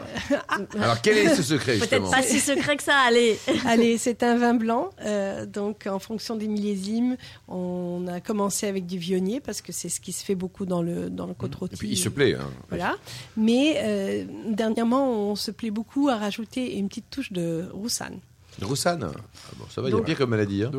Alors 0.79 1.01
quel 1.03 1.17
est 1.19 1.35
ce 1.35 1.43
secret 1.43 1.79
Peut-être 1.79 1.91
justement 1.91 2.11
pas 2.11 2.23
si 2.23 2.39
secret 2.41 2.77
que 2.77 2.83
ça, 2.83 2.97
allez. 2.99 3.39
Allez, 3.67 3.99
c'est 3.99 4.23
un 4.23 4.37
vin 4.37 4.55
blanc. 4.55 4.91
euh, 5.05 5.47
donc, 5.47 5.87
en 5.87 5.99
fonction 5.99 6.37
des 6.37 6.47
millésimes, 6.49 7.17
on 7.49 8.07
a 8.09 8.21
commencé 8.21 8.67
avec 8.67 8.87
du 8.87 8.99
vionnier 8.99 9.41
parce 9.41 9.63
que 9.63 9.73
c'est 9.73 9.89
ce 9.89 10.01
qui 10.01 10.13
se 10.13 10.25
fait 10.25 10.35
beaucoup 10.35 10.65
dans 10.67 10.83
le 10.83 11.11
dans 11.11 11.27
le 11.27 11.35
côte 11.35 11.73
Et 11.73 11.77
puis 11.77 11.89
il 11.91 11.97
se 11.97 12.09
plaît. 12.09 12.35
hein. 12.35 12.51
Voilà. 12.69 12.97
Mais 13.37 13.79
euh, 13.83 14.25
dernièrement, 14.49 15.31
on 15.31 15.37
se 15.37 15.51
plaît 15.51 15.71
beaucoup 15.71 16.09
à 16.09 16.17
rajouter 16.17 16.77
une 16.79 16.89
petite 16.89 17.11
touche 17.11 17.33
de 17.33 17.69
roussanne. 17.73 18.19
De 18.61 18.65
Roussanne 18.67 19.03
Ah 19.05 19.53
bon, 19.59 19.65
Ça 19.69 19.83
va, 19.83 19.89
il 19.89 19.97
y 19.97 19.99
a 19.99 20.01
pire 20.03 20.17
comme 20.17 20.31
maladie. 20.31 20.63
hein. 20.63 20.71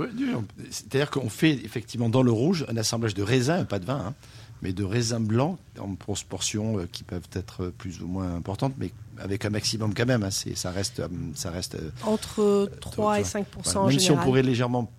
C'est-à-dire 0.69 1.11
qu'on 1.11 1.29
fait 1.29 1.51
effectivement 1.51 2.07
dans 2.07 2.23
le 2.23 2.31
rouge 2.31 2.65
un 2.69 2.77
assemblage 2.77 3.13
de 3.13 3.21
raisins, 3.21 3.65
pas 3.67 3.79
de 3.79 3.85
vin, 3.85 4.01
hein, 4.07 4.13
mais 4.61 4.73
de 4.73 4.83
raisins 4.83 5.19
blancs 5.23 5.57
en 5.79 5.95
proportions 5.95 6.79
euh, 6.79 6.87
qui 6.91 7.03
peuvent 7.03 7.27
être 7.33 7.67
plus 7.77 8.01
ou 8.01 8.07
moins 8.07 8.35
importantes, 8.35 8.73
mais 8.77 8.91
avec 9.19 9.45
un 9.45 9.49
maximum 9.49 9.93
quand 9.93 10.05
même. 10.05 10.23
hein, 10.23 10.29
ça 10.31 10.71
reste, 10.71 10.99
euh, 11.01 11.07
ça 11.35 11.51
reste. 11.51 11.75
euh, 11.75 11.91
Entre 12.03 12.69
3 12.81 13.19
et 13.19 13.21
toi, 13.21 13.29
5 13.29 13.45
voilà. 13.63 13.79
en 13.79 13.87
Même 13.87 13.99
si 13.99 14.11
on 14.11 14.17
pourrait 14.17 14.43
légèrement 14.43 14.91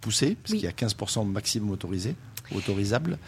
pousser, 0.00 0.34
parce 0.34 0.52
Oui. 0.52 0.58
qu'il 0.58 0.66
y 0.66 0.68
a 0.68 0.72
15% 0.72 1.24
maximum 1.24 1.70
autorisé, 1.70 2.14
autorisable. 2.54 3.18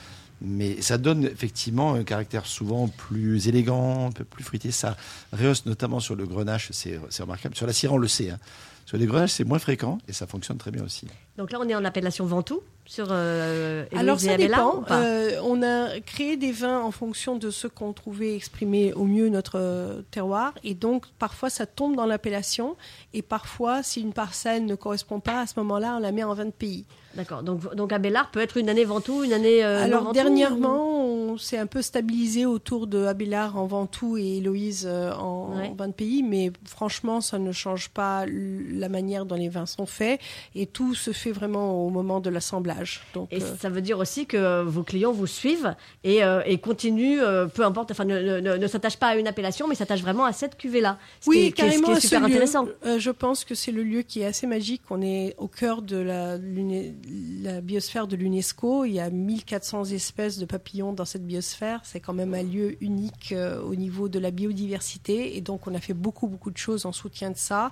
Mais 0.43 0.83
ça 0.83 0.99
donne 0.99 1.25
effectivement 1.25 1.95
un 1.95 2.05
caractère 2.05 2.45
souvent 2.45 2.88
plus 2.88 3.49
élégant, 3.49 4.09
un 4.09 4.12
peu 4.12 4.25
plus 4.25 4.45
fruité. 4.45 4.71
Ça 4.71 4.95
rehausse 5.33 5.64
notamment 5.64 5.99
sur 5.99 6.14
le 6.14 6.26
grenache, 6.26 6.69
c'est 6.73 6.99
remarquable. 7.21 7.55
Sur 7.55 7.66
la 7.66 7.73
Syrah, 7.73 7.95
on 7.95 7.99
le 7.99 8.07
sait. 8.09 8.31
hein. 8.31 8.38
Sur 8.85 8.99
les 8.99 9.07
grenaches, 9.07 9.33
c'est 9.33 9.45
moins 9.45 9.59
fréquent 9.59 9.97
et 10.07 10.12
ça 10.12 10.26
fonctionne 10.26 10.59
très 10.59 10.71
bien 10.71 10.85
aussi. 10.85 11.07
Donc 11.38 11.52
là, 11.52 11.59
on 11.61 11.69
est 11.69 11.75
en 11.75 11.85
appellation 11.85 12.25
Ventoux 12.26 12.62
sur 12.87 13.09
euh, 13.11 13.85
Alors 13.97 14.16
et 14.16 14.21
ça 14.21 14.37
dépend. 14.37 14.76
ou 14.78 14.85
Euh, 14.93 15.40
on 15.45 15.61
a 15.62 15.99
créé 16.00 16.37
des 16.37 16.52
vins 16.52 16.81
en 16.81 16.93
fonction 16.93 17.37
de 17.37 17.50
ce 17.50 17.66
qu'on 17.66 17.93
trouvait 17.93 18.35
exprimer 18.37 18.93
au 18.93 19.05
mieux 19.05 19.28
notre 19.28 19.59
euh, 19.59 20.02
terroir. 20.12 20.55
Et 20.64 20.75
donc 20.75 21.05
parfois 21.19 21.50
ça 21.50 21.66
tombe 21.66 21.97
dans 21.97 22.07
l'appellation. 22.07 22.76
Et 23.12 23.23
parfois, 23.23 23.83
si 23.83 24.00
une 24.02 24.12
parcelle 24.12 24.66
ne 24.66 24.75
correspond 24.76 25.19
pas, 25.21 25.40
à 25.40 25.47
ce 25.47 25.55
moment-là, 25.59 25.97
on 25.97 26.00
la 26.00 26.12
met 26.12 26.23
en 26.25 26.33
vin 26.35 26.45
de 26.47 26.50
pays. 26.52 26.85
D'accord. 27.16 27.43
Donc, 27.43 27.75
donc 27.75 27.93
Abélard 27.93 28.31
peut 28.31 28.40
être 28.40 28.59
une 28.59 28.69
année 28.69 28.85
Ventoux, 28.85 29.25
une 29.25 29.33
année 29.33 29.64
euh, 29.64 29.83
Alors 29.85 30.02
Ventoux, 30.02 30.12
dernièrement, 30.12 31.00
on 31.02 31.38
s'est 31.38 31.57
un 31.57 31.64
peu 31.66 31.81
stabilisé 31.81 32.45
autour 32.45 32.87
de 32.87 33.07
Abélard 33.07 33.57
en 33.57 33.64
Ventoux 33.66 34.19
et 34.19 34.37
Héloïse 34.37 34.85
euh, 34.87 35.12
en, 35.14 35.57
Ouais. 35.57 35.69
en 35.69 35.75
vin 35.75 35.88
de 35.88 35.93
pays, 35.95 36.23
mais 36.23 36.52
franchement, 36.66 37.23
ça 37.23 37.38
ne 37.38 37.52
change 37.52 37.88
pas 37.88 38.26
la 38.26 38.88
manière 38.90 39.25
dont 39.25 39.35
les 39.37 39.49
vins 39.49 39.64
sont 39.64 39.87
faits 39.87 40.21
et 40.55 40.66
tout 40.66 40.95
se 40.95 41.12
fait 41.12 41.25
vraiment 41.33 41.85
au 41.87 41.90
moment 41.90 42.21
de 42.21 42.30
l'assemblage. 42.30 43.02
Donc, 43.14 43.28
Et 43.33 43.42
euh, 43.42 43.56
ça 43.61 43.68
veut 43.68 43.80
dire 43.80 43.99
aussi 43.99 44.26
que 44.26 44.62
vos 44.62 44.83
clients 44.83 45.12
vous 45.12 45.26
suivent 45.26 45.75
et, 46.04 46.23
euh, 46.25 46.42
et 46.47 46.59
continuent, 46.59 47.21
euh, 47.21 47.47
peu 47.47 47.64
importe, 47.64 47.90
enfin, 47.90 48.04
ne, 48.04 48.40
ne- 48.40 48.56
ne 48.56 48.66
s'attachent 48.66 48.99
pas 48.99 49.09
à 49.09 49.16
une 49.16 49.26
appellation, 49.28 49.68
mais 49.68 49.75
s'attachent 49.75 50.02
vraiment 50.02 50.25
à 50.25 50.33
cette 50.33 50.56
cuvée-là. 50.56 50.99
Ce 51.21 51.25
qui 51.25 51.30
oui, 51.30 51.37
est- 51.47 51.52
qui 51.52 51.62
est- 51.62 51.71
ce 51.71 51.73
qui 51.75 51.78
carrément, 51.80 51.92
est 51.97 52.00
ce 52.00 52.09
super 52.09 52.25
intéressant. 52.25 52.66
Je 52.99 53.11
pense 53.11 53.45
que 53.45 53.54
c'est 53.54 53.73
le 53.73 53.83
lieu 53.83 54.02
qui 54.02 54.21
est 54.21 54.26
assez 54.26 54.47
magique. 54.47 54.83
On 54.90 55.02
est 55.02 55.35
au 55.38 55.49
cœur 55.49 55.83
de 55.83 55.97
la, 55.97 56.38
biosphère 57.61 58.06
de 58.06 58.16
l'UNESCO. 58.16 58.85
Il 58.85 58.92
y 58.92 59.00
a 59.00 59.11
1400 59.11 59.85
espèces 59.92 60.38
de 60.38 60.45
papillons 60.45 60.92
dans 60.92 61.04
cette 61.04 61.26
biosphère. 61.26 61.80
C'est 61.85 62.00
quand 62.00 62.14
même 62.14 62.35
un 62.35 62.42
lieu 62.42 62.76
unique 62.80 63.33
euh, 63.33 63.61
au 63.62 63.75
niveau 63.75 64.09
de 64.09 64.18
la 64.18 64.30
biodiversité. 64.30 65.37
Et 65.37 65.40
donc, 65.40 65.66
on 65.66 65.75
a 65.75 65.80
fait 65.80 65.95
beaucoup, 65.95 66.26
beaucoup 66.26 66.50
de 66.50 66.56
choses 66.59 66.87
en 66.87 66.92
soutien 66.92 67.30
de 67.30 67.37
ça. 67.37 67.71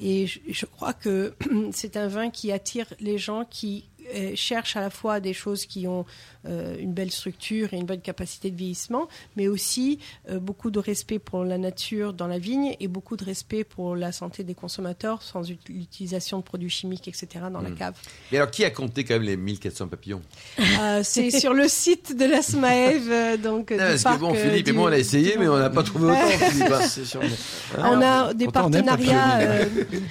Et 0.00 0.26
je, 0.26 0.40
je 0.48 0.66
crois 0.66 0.92
que 0.92 1.34
c'est 1.72 1.96
un 1.96 2.08
vin 2.08 2.30
qui 2.30 2.52
attire 2.52 2.86
les 3.00 3.18
gens 3.18 3.44
qui 3.44 3.84
euh, 4.14 4.32
cherchent 4.34 4.76
à 4.76 4.80
la 4.80 4.90
fois 4.90 5.20
des 5.20 5.32
choses 5.32 5.66
qui 5.66 5.86
ont 5.86 6.04
euh, 6.46 6.76
une 6.78 6.92
belle 6.92 7.10
structure 7.10 7.72
et 7.74 7.76
une 7.76 7.86
bonne 7.86 8.00
capacité 8.00 8.50
de 8.50 8.56
vieillissement, 8.56 9.08
mais 9.36 9.48
aussi 9.48 9.98
euh, 10.30 10.38
beaucoup 10.38 10.70
de 10.70 10.78
respect 10.78 11.18
pour 11.18 11.44
la 11.44 11.58
nature 11.58 12.12
dans 12.12 12.26
la 12.26 12.38
vigne 12.38 12.76
et 12.80 12.88
beaucoup 12.88 13.16
de 13.16 13.24
respect 13.24 13.64
pour 13.64 13.96
la 13.96 14.12
santé 14.12 14.44
des 14.44 14.54
consommateurs 14.54 15.22
sans 15.22 15.48
ut- 15.50 15.58
l'utilisation 15.68 16.38
de 16.38 16.42
produits 16.44 16.70
chimiques, 16.70 17.08
etc. 17.08 17.26
dans 17.52 17.60
la 17.60 17.70
cave. 17.72 17.94
Et 18.32 18.36
alors, 18.36 18.50
qui 18.50 18.64
a 18.64 18.70
compté 18.70 19.04
quand 19.04 19.14
même 19.14 19.22
les 19.24 19.36
1400 19.36 19.88
papillons? 19.88 20.22
Euh, 20.60 21.00
c'est 21.02 21.30
sur 21.30 21.54
le 21.54 21.68
site 21.68 22.16
de 22.16 22.24
la 22.24 22.40
SMAEV, 22.42 23.40
donc 23.42 23.70
Non, 23.72 23.76
du 23.76 24.02
Parce 24.02 24.04
que 24.16 24.20
bon, 24.20 24.34
Philippe 24.34 24.68
et 24.68 24.72
moi, 24.72 24.90
on 24.90 24.92
a 24.92 24.98
essayé, 24.98 25.36
mais 25.38 25.48
on 25.48 25.58
n'a 25.58 25.70
pas 25.70 25.82
trouvé 25.82 26.06
autant, 26.12 26.28
Philippe. 26.50 26.72
hein. 26.72 27.78
On 27.78 28.00
a 28.00 28.32
des 28.34 28.46
partenariats 28.46 29.38
euh, 29.40 29.64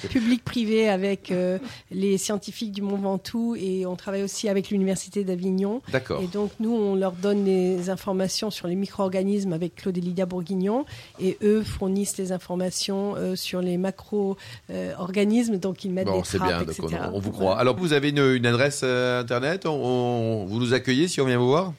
publics-privés 0.09 0.89
avec 0.89 1.31
euh, 1.31 1.57
les 1.91 2.17
scientifiques 2.17 2.71
du 2.71 2.81
Mont 2.81 2.97
Ventoux 2.97 3.55
et 3.55 3.85
on 3.87 3.95
travaille 3.95 4.23
aussi 4.23 4.49
avec 4.49 4.69
l'Université 4.69 5.23
d'Avignon. 5.23 5.81
D'accord. 5.91 6.21
Et 6.21 6.27
donc, 6.27 6.51
nous, 6.59 6.73
on 6.75 6.95
leur 6.95 7.13
donne 7.13 7.45
les 7.45 7.89
informations 7.89 8.51
sur 8.51 8.67
les 8.67 8.75
micro-organismes 8.75 9.53
avec 9.53 9.75
Claude 9.75 9.97
et 9.97 10.01
Lydia 10.01 10.25
Bourguignon. 10.25 10.85
Et 11.19 11.37
eux 11.41 11.63
fournissent 11.63 12.17
les 12.17 12.31
informations 12.31 13.15
euh, 13.15 13.35
sur 13.35 13.61
les 13.61 13.77
macro-organismes. 13.77 15.57
donc, 15.57 15.83
ils 15.85 15.91
mettent 15.91 16.07
Bon, 16.07 16.17
des 16.21 16.23
trappes, 16.23 16.47
bien, 16.47 16.59
donc 16.59 16.69
etc. 16.69 17.01
on, 17.11 17.15
on 17.15 17.19
vous 17.19 17.31
Voilà. 17.31 17.37
croit. 17.51 17.59
Alors, 17.59 17.75
vous 17.77 17.93
avez 17.93 18.09
une, 18.09 18.19
une 18.35 18.45
adresse 18.45 18.81
euh, 18.83 19.21
internet? 19.21 19.65
On, 19.65 19.71
on- 19.71 20.45
Vous 20.45 20.59
nous 20.59 20.73
accueillez 20.73 21.07
si 21.07 21.21
on 21.21 21.25
vient 21.25 21.37
vous 21.39 21.47
voir? 21.47 21.73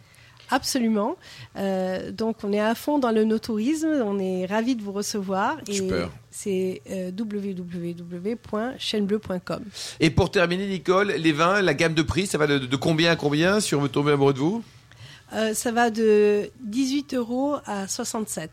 Absolument. 0.50 1.16
Euh, 1.56 2.12
donc, 2.12 2.36
on 2.42 2.52
est 2.52 2.60
à 2.60 2.74
fond 2.74 2.98
dans 2.98 3.10
le 3.10 3.24
no-tourisme. 3.24 4.02
On 4.04 4.18
est 4.18 4.44
ravis 4.46 4.76
de 4.76 4.82
vous 4.82 4.92
recevoir. 4.92 5.56
Super. 5.70 6.10
c'est 6.30 6.82
euh, 6.90 7.10
www.chaînebleu.com. 7.18 9.64
Et 10.00 10.10
pour 10.10 10.30
terminer, 10.30 10.66
Nicole, 10.66 11.12
les 11.12 11.32
vins, 11.32 11.62
la 11.62 11.72
gamme 11.74 11.94
de 11.94 12.02
prix, 12.02 12.26
ça 12.26 12.36
va 12.38 12.46
de, 12.46 12.58
de 12.58 12.76
combien 12.76 13.10
à 13.10 13.16
combien 13.16 13.60
si 13.60 13.74
on 13.74 13.80
veut 13.80 13.88
tomber 13.88 14.12
amoureux 14.12 14.34
de 14.34 14.38
vous? 14.38 14.62
Euh, 15.34 15.52
ça 15.52 15.72
va 15.72 15.90
de 15.90 16.50
18 16.60 17.12
euros 17.14 17.56
à 17.66 17.86
67. 17.86 18.50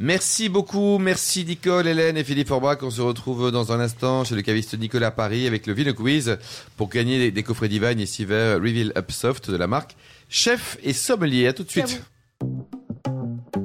Merci 0.00 0.48
beaucoup, 0.48 0.98
merci 0.98 1.44
Nicole, 1.44 1.86
Hélène 1.86 2.16
et 2.16 2.24
Philippe 2.24 2.48
Forbach. 2.48 2.78
On 2.82 2.90
se 2.90 3.00
retrouve 3.00 3.52
dans 3.52 3.70
un 3.70 3.78
instant 3.78 4.24
chez 4.24 4.34
le 4.34 4.42
caviste 4.42 4.76
Nicolas 4.76 5.12
Paris 5.12 5.46
avec 5.46 5.68
le 5.68 5.72
Vino 5.72 5.94
Quiz 5.94 6.36
pour 6.76 6.88
gagner 6.88 7.18
des, 7.18 7.30
des 7.30 7.42
coffrets 7.44 7.68
Divine 7.68 8.00
et 8.00 8.06
Siver 8.06 8.54
Reveal 8.54 8.92
Upsoft 8.96 9.52
de 9.52 9.56
la 9.56 9.68
marque 9.68 9.94
Chef 10.28 10.78
et 10.82 10.92
Sommelier. 10.92 11.46
À 11.46 11.52
tout 11.52 11.64
de 11.64 11.70
suite. 11.70 12.02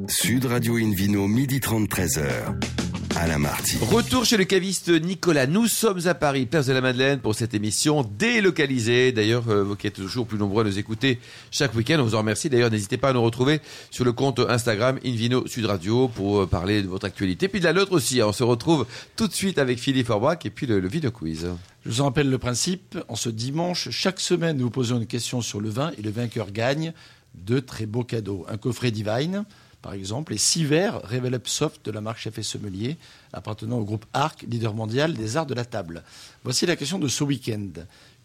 Sud 0.08 0.46
Radio 0.46 0.76
Invino, 0.76 1.28
midi 1.28 1.60
30, 1.60 1.90
13h. 1.90 2.81
Alain 3.22 3.38
Marty. 3.38 3.78
Retour 3.82 4.26
chez 4.26 4.36
le 4.36 4.46
caviste 4.46 4.90
Nicolas. 4.90 5.46
Nous 5.46 5.68
sommes 5.68 6.08
à 6.08 6.16
Paris, 6.16 6.48
place 6.48 6.66
de 6.66 6.74
la 6.74 6.82
Madeleine, 6.82 7.20
pour 7.20 7.36
cette 7.36 7.54
émission 7.54 8.04
délocalisée. 8.18 9.12
D'ailleurs, 9.12 9.48
euh, 9.48 9.64
vous 9.64 9.76
qui 9.76 9.86
êtes 9.86 9.94
toujours 9.94 10.26
plus 10.26 10.40
nombreux 10.40 10.64
à 10.64 10.68
nous 10.68 10.80
écouter 10.80 11.20
chaque 11.52 11.76
week-end, 11.76 11.98
on 12.00 12.04
vous 12.04 12.16
en 12.16 12.20
remercie. 12.20 12.50
D'ailleurs, 12.50 12.72
n'hésitez 12.72 12.98
pas 12.98 13.10
à 13.10 13.14
nous 13.14 13.22
retrouver 13.22 13.62
sur 13.92 14.06
le 14.06 14.12
compte 14.12 14.40
Instagram 14.40 14.98
Invino 15.06 15.46
Sud 15.46 15.66
Radio 15.66 16.08
pour 16.08 16.42
euh, 16.42 16.46
parler 16.48 16.82
de 16.82 16.88
votre 16.88 17.06
actualité. 17.06 17.48
Puis 17.48 17.60
de 17.60 17.66
la 17.66 17.74
nôtre 17.74 17.92
aussi. 17.92 18.22
hein. 18.22 18.26
On 18.30 18.34
se 18.34 18.44
retrouve 18.44 18.88
tout 19.16 19.28
de 19.28 19.34
suite 19.34 19.60
avec 19.60 19.78
Philippe 19.78 20.08
Forbach 20.08 20.40
et 20.46 20.50
puis 20.50 20.66
le, 20.66 20.80
le 20.80 20.88
Vino 20.88 21.12
Quiz. 21.12 21.48
Je 21.86 21.90
vous 21.92 22.02
en 22.02 22.06
rappelle 22.06 22.28
le 22.32 22.40
principe. 22.40 22.98
En 23.08 23.16
ce 23.16 23.30
dimanche, 23.30 23.90
chaque 23.92 24.20
semaine, 24.20 24.58
nous 24.58 24.64
vous 24.64 24.72
posons 24.72 24.98
une 24.98 25.06
question 25.06 25.42
sur 25.42 25.62
le 25.62 25.70
vin 25.70 25.92
et 26.00 26.02
le 26.02 26.10
vainqueur 26.10 26.50
gagne 26.52 26.92
deux 27.36 27.62
très 27.62 27.86
beaux 27.86 28.04
cadeaux. 28.04 28.48
Un 28.50 28.58
coffret 28.58 28.90
Divine, 28.90 29.46
par 29.82 29.94
exemple, 29.94 30.34
et 30.34 30.38
six 30.38 30.64
verres 30.66 31.02
Revel 31.04 31.34
Up 31.34 31.48
Soft 31.48 31.86
de 31.86 31.92
la 31.92 32.02
marque 32.02 32.20
Chef 32.20 32.38
et 32.38 32.44
Sommelier, 32.44 32.98
appartenant 33.34 33.78
au 33.80 33.84
groupe 33.84 34.06
Arc, 34.14 34.44
leader 34.48 34.74
mondial 34.74 35.14
des 35.14 35.38
arts 35.38 35.46
de 35.46 35.54
la 35.56 35.66
table. 35.66 36.04
Voici 36.44 36.66
la 36.66 36.76
question 36.76 37.00
de 37.00 37.08
ce 37.08 37.24
week-end. 37.24 37.70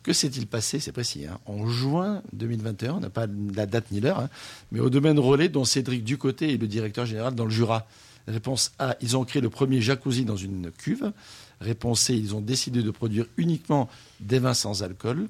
Que 0.03 0.13
s'est-il 0.13 0.47
passé, 0.47 0.79
c'est 0.79 0.93
précis, 0.93 1.27
hein, 1.27 1.39
en 1.47 1.67
juin 1.67 2.23
2021, 2.33 2.95
on 2.95 3.01
n'a 3.01 3.11
pas 3.11 3.27
la 3.55 3.67
date 3.67 3.91
ni 3.91 4.01
l'heure, 4.01 4.21
hein, 4.21 4.29
mais 4.71 4.79
au 4.81 4.89
domaine 4.91 5.19
relais 5.19 5.49
dont 5.49 5.65
Cédric 5.65 6.05
Ducoté 6.05 6.55
est 6.55 6.59
le 6.59 6.69
directeur 6.69 7.07
général 7.07 7.35
dans 7.35 7.45
le 7.45 7.51
Jura 7.51 7.87
Réponse 8.29 8.73
A, 8.81 8.97
ils 9.01 9.17
ont 9.17 9.25
créé 9.25 9.41
le 9.41 9.51
premier 9.51 9.81
jacuzzi 9.81 10.25
dans 10.25 10.37
une 10.37 10.73
cuve. 10.73 11.13
Réponse 11.61 12.01
C, 12.03 12.15
ils 12.15 12.35
ont 12.35 12.41
décidé 12.41 12.83
de 12.83 12.91
produire 12.91 13.25
uniquement 13.37 13.89
des 14.19 14.41
vins 14.41 14.53
sans 14.53 14.83
alcool. 14.83 15.29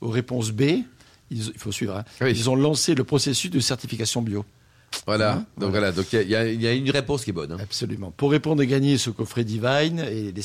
Aux 0.00 0.08
réponses 0.08 0.50
B, 0.50 0.62
ils- 0.62 0.84
il 1.30 1.58
faut 1.58 1.72
suivre, 1.72 1.96
hein, 1.98 2.04
Oui. 2.22 2.30
ils 2.34 2.48
ont 2.48 2.56
lancé 2.56 2.94
le 2.94 3.04
processus 3.04 3.50
de 3.50 3.60
certification 3.60 4.22
bio. 4.22 4.46
Voilà. 5.06 5.34
Hein, 5.36 5.46
Donc 5.58 5.70
voilà. 5.70 5.92
Donc 5.92 6.12
il 6.12 6.16
y 6.16 6.18
a- 6.18 6.22
il 6.22 6.30
y, 6.30 6.36
a- 6.36 6.48
il 6.52 6.62
y 6.62 6.66
a 6.66 6.72
une 6.72 6.90
réponse 6.90 7.24
qui 7.24 7.30
est 7.30 7.32
bonne. 7.32 7.52
hein. 7.52 7.56
Absolument. 7.60 8.10
Pour 8.16 8.30
répondre 8.30 8.62
et 8.62 8.66
gagner 8.66 8.98
ce 8.98 9.10
coffret 9.10 9.44
Divine 9.44 10.00
et 10.00 10.32
les 10.32 10.42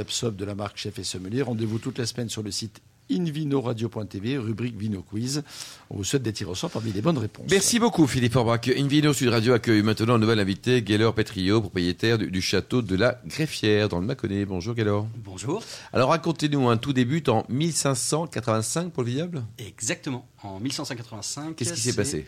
Up 0.00 0.10
Soft 0.10 0.36
de 0.36 0.44
la 0.44 0.54
marque 0.54 0.76
Chef 0.76 0.98
et 0.98 1.04
Sommelier, 1.04 1.42
rendez-vous 1.42 1.78
toute 1.78 1.98
la 1.98 2.06
semaine 2.06 2.28
sur 2.28 2.42
le 2.42 2.50
site 2.50 2.80
invinoradio.tv, 3.10 4.38
rubrique 4.38 4.76
Vino 4.76 5.02
Quiz. 5.02 5.42
On 5.90 5.96
vous 5.96 6.04
souhaite 6.04 6.22
des 6.22 6.32
tirs 6.32 6.48
au 6.50 6.54
sort 6.54 6.70
parmi 6.70 6.92
les 6.92 7.02
bonnes 7.02 7.18
réponses. 7.18 7.46
Merci 7.50 7.78
beaucoup 7.78 8.06
Philippe 8.06 8.32
Forbach. 8.32 8.68
Invino 8.68 9.12
Sud 9.12 9.28
Radio 9.28 9.52
accueille 9.52 9.82
maintenant 9.82 10.14
un 10.14 10.18
nouvel 10.18 10.40
invité, 10.40 10.82
Gaylor 10.82 11.14
Petrio, 11.14 11.60
propriétaire 11.60 12.18
du, 12.18 12.30
du 12.30 12.40
château 12.40 12.82
de 12.82 12.96
la 12.96 13.20
Greffière 13.26 13.88
dans 13.88 14.00
le 14.00 14.06
Mâconnais. 14.06 14.44
Bonjour 14.44 14.74
Gaylor. 14.74 15.06
Bonjour. 15.24 15.62
Alors 15.92 16.10
racontez-nous, 16.10 16.68
un 16.68 16.76
tout 16.76 16.92
débute 16.92 17.28
en 17.28 17.44
1585 17.48 18.92
pour 18.92 19.02
le 19.02 19.10
vignoble 19.10 19.42
Exactement. 19.58 20.26
En 20.42 20.58
1585. 20.58 21.54
Qu'est-ce 21.56 21.74
qui 21.74 21.80
s'est 21.80 21.94
passé? 21.94 22.26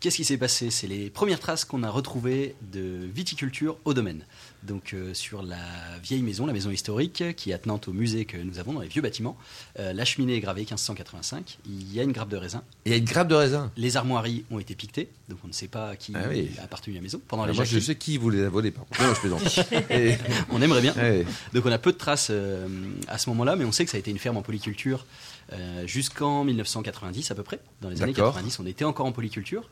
Qu'est-ce 0.00 0.16
qui 0.16 0.24
s'est 0.24 0.36
passé? 0.36 0.70
C'est 0.70 0.86
les 0.86 1.10
premières 1.10 1.40
traces 1.40 1.64
qu'on 1.64 1.82
a 1.82 1.90
retrouvées 1.90 2.54
de 2.72 3.00
viticulture 3.12 3.78
au 3.84 3.94
domaine. 3.94 4.24
Donc 4.66 4.94
euh, 4.94 5.14
sur 5.14 5.42
la 5.42 5.56
vieille 6.02 6.22
maison, 6.22 6.44
la 6.46 6.52
maison 6.52 6.70
historique, 6.70 7.22
qui 7.36 7.50
est 7.50 7.54
attenante 7.54 7.88
au 7.88 7.92
musée 7.92 8.24
que 8.24 8.36
nous 8.36 8.58
avons 8.58 8.72
dans 8.72 8.80
les 8.80 8.88
vieux 8.88 9.02
bâtiments. 9.02 9.36
euh, 9.78 9.92
la 9.92 10.04
cheminée 10.04 10.34
est 10.34 10.40
gravée 10.40 10.62
1585. 10.62 11.58
Il 11.66 11.94
y 11.94 12.00
a 12.00 12.02
une 12.02 12.12
grappe 12.12 12.28
de 12.28 12.36
raisin. 12.36 12.62
Il 12.84 12.90
y 12.92 12.94
a 12.94 12.98
une 12.98 13.04
grappe 13.04 13.28
de 13.28 13.34
raisin. 13.34 13.70
Les 13.76 13.96
armoiries 13.96 14.44
ont 14.50 14.58
été 14.58 14.74
piquetées, 14.74 15.08
donc 15.28 15.38
on 15.44 15.48
ne 15.48 15.52
sait 15.52 15.68
pas 15.68 15.90
à 15.90 15.96
qui 15.96 16.12
Ah 16.16 16.24
oui. 16.28 16.50
a 16.58 16.64
appartenu 16.64 16.94
la 16.94 17.00
maison. 17.00 17.20
Pendant 17.28 17.44
Alors 17.44 17.52
les 17.54 17.56
moi 17.58 17.64
je 17.64 17.78
sais 17.78 17.94
qui 17.94 18.18
vous 18.18 18.30
les 18.30 18.42
a 18.44 18.48
volés 18.48 18.70
par 18.72 18.84
contre. 18.86 19.02
Non, 19.02 19.14
je 19.14 19.20
plaisante. 19.20 19.66
Et- 19.90 20.16
On 20.50 20.60
aimerait 20.60 20.82
bien. 20.82 20.94
Donc 21.52 21.64
on 21.66 21.72
a 21.72 21.78
peu 21.78 21.92
de 21.92 21.98
traces 21.98 22.28
euh, 22.30 22.66
à 23.08 23.18
ce 23.18 23.28
moment-là, 23.30 23.56
mais 23.56 23.64
on 23.64 23.72
sait 23.72 23.84
que 23.84 23.90
ça 23.90 23.96
a 23.96 24.00
été 24.00 24.10
une 24.10 24.18
ferme 24.18 24.36
en 24.36 24.42
polyculture 24.42 25.06
jusqu'en 25.84 26.42
1990 26.44 27.30
à 27.30 27.34
peu 27.34 27.42
près. 27.44 27.60
Dans 27.80 27.88
les 27.88 28.02
années 28.02 28.12
D'accord. 28.12 28.32
90, 28.34 28.58
on 28.60 28.66
était 28.66 28.84
encore 28.84 29.06
en 29.06 29.12
polyculture. 29.12 29.68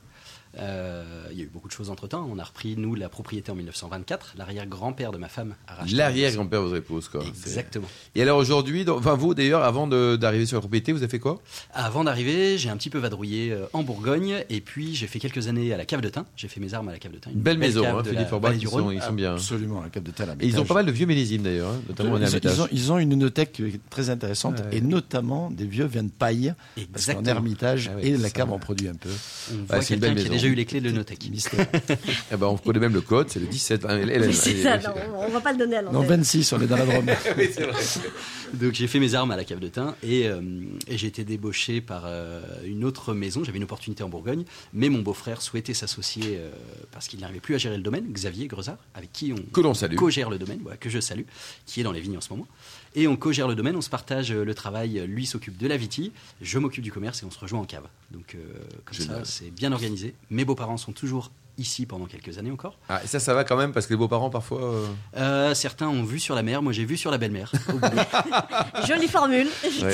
Euh, 0.58 1.02
il 1.32 1.38
y 1.38 1.40
a 1.40 1.44
eu 1.44 1.50
beaucoup 1.52 1.68
de 1.68 1.73
choses 1.73 1.90
entre 1.90 2.06
temps. 2.06 2.28
On 2.32 2.38
a 2.38 2.44
repris, 2.44 2.76
nous, 2.76 2.94
la 2.94 3.08
propriété 3.08 3.50
en 3.50 3.54
1924. 3.56 4.34
L'arrière-grand-père 4.38 5.11
de 5.12 5.18
ma 5.18 5.28
femme 5.28 5.54
a 5.66 5.75
racheté. 5.75 5.96
L'arrière-grand-père 5.96 6.61
de 6.61 6.64
votre 6.66 6.76
épouse, 6.76 7.08
quoi. 7.08 7.23
Exactement. 7.25 7.87
Et 8.14 8.23
alors 8.23 8.38
aujourd'hui, 8.38 8.84
enfin 8.88 9.14
vous 9.14 9.34
d'ailleurs, 9.34 9.64
avant 9.64 9.87
d'arriver 9.87 10.46
sur 10.46 10.56
la 10.56 10.61
propriété, 10.61 10.92
vous 10.92 10.99
avez 11.02 11.08
fait 11.11 11.18
quoi? 11.18 11.40
Avant 11.73 12.04
d'arriver, 12.04 12.56
j'ai 12.58 12.68
un 12.70 12.76
petit 12.76 12.90
peu 12.90 12.99
vadrouillé 12.99 13.50
euh, 13.52 13.66
en 13.73 13.82
Bourgogne 13.82 14.44
et 14.49 14.61
puis 14.61 14.94
j'ai 14.94 15.06
fait 15.06 15.18
quelques 15.18 15.49
années 15.49 15.73
à 15.73 15.76
la 15.76 15.84
cave 15.87 16.00
de 16.00 16.08
Thym. 16.08 16.25
J'ai 16.37 16.49
fait 16.49 16.61
mes 16.61 16.73
armes 16.75 16.88
à 16.88 16.92
la 16.92 16.99
cave 16.99 17.12
de 17.12 17.18
Thym. 17.18 17.32
Une 17.32 17.40
belle 17.40 17.58
maison, 17.58 17.84
hein, 17.87 18.02
Philippe 18.04 18.28
Forbach, 18.28 18.54
ils 18.56 18.68
sont, 18.68 18.70
Rhône. 18.84 18.94
ils 18.94 19.02
sont 19.02 19.12
bien. 19.12 19.34
Absolument, 19.34 19.82
la 19.82 19.88
cave 19.88 20.02
de 20.04 20.11
Tal 20.12 20.37
Et 20.40 20.46
ils 20.46 20.58
ont 20.61 20.64
pas 20.64 20.75
mal 20.75 20.87
de 20.87 20.92
vieux 20.92 21.06
millésimes 21.06 21.42
d'ailleurs, 21.42 21.70
hein, 21.70 21.80
notamment 21.88 22.12
en 22.12 22.16
Ils 22.18 22.23
ont, 22.23 22.26
Hermitage. 22.26 22.52
ils 22.56 22.61
ont- 22.62 22.68
ils 22.70 22.92
ont 22.92 22.99
une 22.99 23.12
inothèque 23.12 23.61
très 23.90 24.11
intéressante 24.11 24.61
Ouais. 24.61 24.76
et 24.76 24.80
notamment 24.80 25.50
des 25.50 25.66
vieux 25.66 25.84
vins 25.87 26.04
de 26.04 26.11
paille. 26.11 26.54
Parce 26.92 27.06
qu'en 27.06 27.12
Exactement. 27.12 27.26
Hermitage 27.30 27.90
Ah 27.94 28.00
et 28.02 28.16
la 28.16 28.30
cave 28.30 28.52
en 28.52 28.58
produit 28.58 28.88
un 28.88 28.94
peu. 28.94 29.08
On 29.52 29.64
voit 29.64 29.82
c'est 29.82 29.94
une 29.94 30.00
quelqu'un 30.00 30.14
belle 30.14 30.23
qui 30.25 30.28
a 30.30 30.32
maison. 30.32 30.43
Déjà 30.44 30.52
eu 30.52 30.56
les 30.56 30.64
clés 30.64 30.80
de. 30.80 30.90
Mystère. 31.30 31.66
Eh 32.32 32.36
ben, 32.36 32.46
on 32.46 32.56
connaît 32.56 32.80
même 32.80 32.94
le 32.94 33.00
code, 33.00 33.28
c'est 33.30 33.40
le 33.40 33.46
17. 33.46 33.84
hein, 33.84 33.98
Hélène, 33.98 34.32
c'est 34.32 34.50
allez, 34.50 34.62
ça, 34.62 34.72
allez. 34.74 34.84
non, 34.84 34.94
on 35.26 35.30
va 35.30 35.40
pas 35.40 35.52
le 35.52 35.58
donner 35.58 35.76
à 35.76 35.82
Non, 35.82 35.92
l'antenne. 35.92 36.18
26, 36.20 36.52
on 36.52 36.60
est 36.60 36.66
dans 36.66 36.76
la 36.76 36.86
Drôme. 36.86 37.06
Donc 38.54 38.72
j'ai 38.74 38.86
fait 38.86 39.00
mes 39.00 39.14
armes 39.14 39.30
à 39.30 39.36
la 39.36 39.44
cave 39.44 39.58
de 39.58 39.68
Thym 39.68 39.94
et, 40.02 40.28
euh, 40.28 40.40
et 40.86 40.96
j'ai 40.96 41.06
été 41.08 41.24
débauché 41.24 41.80
par 41.80 42.04
euh, 42.06 42.40
une 42.64 42.84
autre 42.84 43.14
maison. 43.14 43.42
J'avais 43.44 43.58
une 43.58 43.64
opportunité 43.64 44.02
en 44.02 44.08
Bourgogne, 44.08 44.44
mais 44.72 44.88
mon 44.88 45.00
beau-frère 45.00 45.42
souhaitait 45.42 45.74
s'associer 45.74 46.36
euh, 46.38 46.50
parce 46.92 47.08
qu'il 47.08 47.20
n'arrivait 47.20 47.40
plus 47.40 47.54
à 47.54 47.58
gérer 47.58 47.76
le 47.76 47.82
domaine. 47.82 48.04
Xavier 48.12 48.46
Grezard, 48.46 48.78
avec 48.94 49.12
qui 49.12 49.32
on 49.32 49.42
Que 49.52 49.60
l'on 49.60 49.74
salue. 49.74 49.96
co-gère 49.96 50.30
le 50.30 50.38
domaine, 50.38 50.60
voilà, 50.62 50.76
que 50.76 50.88
je 50.90 51.00
salue, 51.00 51.24
qui 51.66 51.80
est 51.80 51.84
dans 51.84 51.92
les 51.92 52.00
vignes 52.00 52.16
en 52.16 52.20
ce 52.20 52.30
moment. 52.32 52.46
Et 52.94 53.08
on 53.08 53.16
co-gère 53.16 53.48
le 53.48 53.54
domaine, 53.54 53.74
on 53.76 53.80
se 53.80 53.90
partage 53.90 54.30
euh, 54.30 54.44
le 54.44 54.54
travail. 54.54 55.02
Lui 55.06 55.26
s'occupe 55.26 55.56
de 55.58 55.66
la 55.66 55.76
vitie, 55.76 56.12
je 56.40 56.58
m'occupe 56.58 56.84
du 56.84 56.92
commerce 56.92 57.22
et 57.22 57.26
on 57.26 57.30
se 57.30 57.38
rejoint 57.38 57.60
en 57.60 57.64
cave. 57.64 57.84
Donc 58.12 58.34
euh, 58.34 58.38
comme 58.84 58.94
Génial. 58.96 59.24
ça, 59.26 59.32
c'est 59.32 59.50
bien 59.50 59.72
organisé. 59.72 60.14
Mes 60.30 60.44
beaux-parents 60.44 60.76
sont 60.76 60.92
toujours 60.92 61.30
ici 61.56 61.86
pendant 61.86 62.06
quelques 62.06 62.36
années 62.38 62.50
encore. 62.50 62.76
Ah, 62.88 63.00
et 63.04 63.06
ça, 63.06 63.20
ça 63.20 63.32
va 63.32 63.44
quand 63.44 63.56
même 63.56 63.72
parce 63.72 63.86
que 63.86 63.92
les 63.92 63.96
beaux-parents 63.96 64.30
parfois. 64.30 64.62
euh, 64.62 64.86
Euh, 65.16 65.54
certains 65.54 65.86
ont 65.88 66.02
vu 66.02 66.18
sur 66.20 66.34
la 66.34 66.42
mer, 66.42 66.62
moi 66.62 66.72
j'ai 66.72 66.84
vu 66.84 66.96
sur 66.96 67.10
la 67.12 67.18
bout. 67.18 67.30
Jolie 68.88 69.08
formule, 69.08 69.46
ouais, 69.82 69.92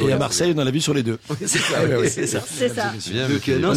Et, 0.00 0.04
et 0.04 0.12
à 0.12 0.18
Marseille, 0.18 0.52
on 0.56 0.60
en 0.60 0.66
a 0.66 0.70
vu 0.70 0.80
sur 0.80 0.94
les 0.94 1.02
deux. 1.02 1.18
c'est 1.40 1.46
ça, 1.58 1.84
Ouais, 1.84 1.96
ouais, 1.96 2.08
c'est 2.08 2.26
ça. 2.26 2.40
Ça. 2.40 2.92
Bien, 3.10 3.28
Donc, 3.28 3.42
mais 3.46 3.54
euh, 3.54 3.58
non, 3.58 3.72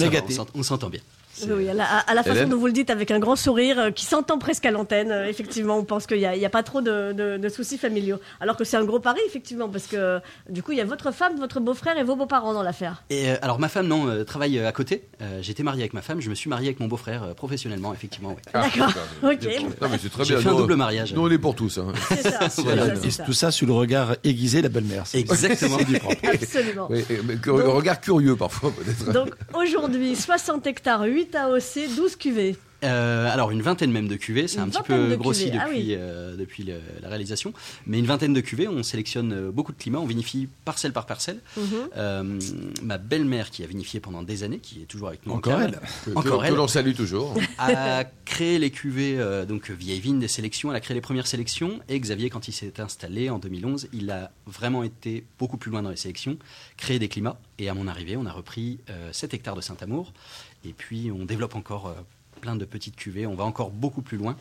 on 0.54 0.64
s'entend 0.64 0.90
bien. 0.90 1.02
Oui, 1.48 1.54
oui, 1.58 1.70
à 1.70 1.74
la, 1.74 1.86
à 1.86 2.14
la 2.14 2.24
façon 2.24 2.36
Hélène 2.36 2.50
dont 2.50 2.58
vous 2.58 2.68
le 2.68 2.72
dites 2.74 2.90
avec 2.90 3.12
un 3.12 3.20
grand 3.20 3.36
sourire 3.36 3.80
euh, 3.80 3.92
qui 3.92 4.06
s'entend 4.06 4.38
presque 4.40 4.66
à 4.66 4.72
l'antenne, 4.72 5.12
euh, 5.12 5.28
effectivement, 5.28 5.78
on 5.78 5.84
pense 5.84 6.06
qu'il 6.08 6.18
n'y 6.18 6.26
a, 6.26 6.36
il 6.36 6.42
y 6.42 6.46
a 6.46 6.50
pas 6.50 6.64
trop 6.64 6.82
de, 6.82 7.14
de- 7.14 7.38
de 7.38 7.50
soucis 7.50 7.78
familiaux. 7.78 8.18
Alors 8.40 8.58
que 8.58 8.64
c'est 8.64 8.78
un 8.78 8.84
gros 8.86 9.00
pari, 9.00 9.20
effectivement, 9.28 9.70
parce 9.70 9.88
que 9.88 10.20
du 10.50 10.64
coup, 10.64 10.72
il 10.72 10.78
y 10.78 10.82
a 10.82 10.86
votre 10.86 11.12
femme, 11.12 11.38
votre 11.40 11.60
beau-frère 11.60 11.98
et 11.98 12.04
vos 12.04 12.16
beaux-parents 12.16 12.54
dans 12.54 12.64
l'affaire. 12.64 13.04
Et 13.10 13.30
euh, 13.32 13.36
alors 13.42 13.60
ma 13.60 13.70
femme 13.70 13.88
non 13.88 14.08
euh, 14.08 14.24
travaille 14.24 14.58
euh, 14.60 14.68
à 14.68 14.72
côté. 14.72 15.06
Euh, 15.22 15.40
J'étais 15.42 15.64
marié 15.64 15.82
avec 15.84 15.94
ma 15.94 16.02
femme, 16.02 16.22
je 16.22 16.30
me 16.30 16.36
suis 16.36 16.50
marié 16.50 16.68
avec 16.70 16.80
mon 16.80 16.88
beau-frère 16.88 17.24
euh, 17.24 17.34
professionnellement 17.34 17.94
effectivement. 17.94 18.30
ouais. 18.30 18.36
Ah, 18.54 18.62
D'accord. 18.64 18.94
Ok. 19.24 19.44
Non, 19.82 19.88
mais 19.90 19.98
c'est 20.02 20.10
très 20.10 20.24
bien. 20.24 20.40
fait 20.40 20.50
un 20.50 20.56
double 20.56 20.76
mariage. 20.76 21.14
Nous, 21.14 21.22
on 21.22 21.30
est 21.32 21.38
pour 21.38 21.56
tous. 21.56 21.78
hein. 21.78 21.92
C'est 22.10 22.30
ça. 22.30 22.40
Voilà. 22.64 22.96
ça, 22.96 23.10
ça. 23.10 23.24
tout 23.24 23.34
ça 23.34 23.52
sous 23.52 23.66
le 23.66 23.74
regard 23.74 24.16
aiguisé 24.24 24.60
de 24.60 24.64
la 24.64 24.70
belle-mère. 24.70 25.04
Exactement. 25.14 25.78
du 25.78 25.98
propre. 26.00 26.16
Absolument. 26.34 26.88
Oui, 26.90 27.04
regard 27.48 28.00
curieux 28.02 28.36
parfois, 28.36 28.72
peut-être. 28.72 29.12
Donc 29.12 29.30
aujourd'hui, 29.54 30.16
60 30.16 30.68
hectares, 30.68 31.04
8 31.04 31.29
AOC, 31.36 31.96
12 31.96 32.16
cuvées. 32.16 32.56
Euh, 32.84 33.30
alors 33.30 33.52
une 33.52 33.62
vingtaine 33.62 33.92
même 33.92 34.08
de 34.08 34.16
cuvées, 34.16 34.48
c'est 34.48 34.60
un 34.60 34.70
petit 34.70 34.82
peu 34.84 35.10
de 35.10 35.16
grossi 35.16 35.46
cuvées, 35.52 35.58
depuis, 35.58 35.66
ah 35.66 35.70
oui. 35.70 35.96
euh, 35.98 36.36
depuis 36.38 36.64
le- 36.64 36.80
la 37.02 37.10
réalisation, 37.10 37.54
mais 37.86 38.00
une 38.00 38.06
vingtaine 38.06 38.34
de 38.34 38.40
cuvées. 38.42 38.68
On 38.70 38.84
sélectionne 38.84 39.34
euh, 39.34 39.52
beaucoup 39.52 39.72
de 39.74 39.78
climats, 39.78 40.00
on 40.00 40.06
vinifie 40.06 40.48
parcelle 40.64 40.94
par 40.94 41.06
parcelle. 41.06 41.40
Mhm. 41.58 41.64
Euh, 41.98 42.40
ma 42.84 42.98
belle-mère 42.98 43.50
qui 43.52 43.64
a 43.64 43.68
vinifié 43.68 44.00
pendant 44.00 44.24
des 44.24 44.44
années, 44.44 44.60
qui 44.60 44.82
est 44.82 44.86
toujours 44.86 45.10
avec 45.10 45.26
nous 45.26 45.34
en 45.34 45.38
Encore 45.38 45.62
elle. 45.62 45.80
Que- 46.06 46.12
Encore 46.12 46.42
que, 46.42 46.46
elle. 46.46 46.52
que 46.54 46.58
l'on 46.58 46.68
salue 46.68 46.94
toujours. 46.94 47.34
a 47.58 48.06
créé 48.26 48.60
les 48.60 48.72
cuvées, 48.72 49.20
euh, 49.20 49.46
donc 49.46 49.70
vieille 49.72 50.00
vigne 50.00 50.20
des 50.20 50.28
sélections, 50.30 50.70
elle 50.70 50.78
a 50.78 50.82
créé 50.82 50.96
les 50.96 51.02
premières 51.02 51.28
sélections, 51.28 51.80
et 51.90 52.00
Xavier, 52.00 52.30
quand 52.30 52.48
il 52.48 52.54
s'est 52.54 52.80
installé 52.80 53.30
en 53.30 53.40
2011, 53.40 53.90
il 53.92 54.10
a 54.12 54.32
vraiment 54.48 54.84
été 54.84 55.26
beaucoup 55.38 55.58
plus 55.58 55.70
loin 55.72 55.82
dans 55.82 55.90
les 55.90 55.98
sélections, 55.98 56.38
créé 56.78 56.98
des 57.00 57.10
climats, 57.10 57.38
et 57.58 57.68
à 57.68 57.74
mon 57.74 57.88
arrivée, 57.88 58.16
on 58.16 58.26
a 58.26 58.32
repris 58.32 58.80
euh, 58.90 59.10
7 59.12 59.34
hectares 59.34 59.56
de 59.56 59.62
Saint-Amour, 59.62 60.14
et 60.66 60.72
puis 60.74 61.12
on 61.12 61.26
développe 61.26 61.56
encore 61.56 61.88
euh, 61.88 61.94
plein 62.40 62.56
de 62.56 62.66
petites 62.66 62.96
cuvées, 62.96 63.28
on 63.28 63.36
va 63.36 63.44
encore 63.44 63.70
beaucoup 63.70 64.02
plus 64.02 64.18
loin. 64.18 64.36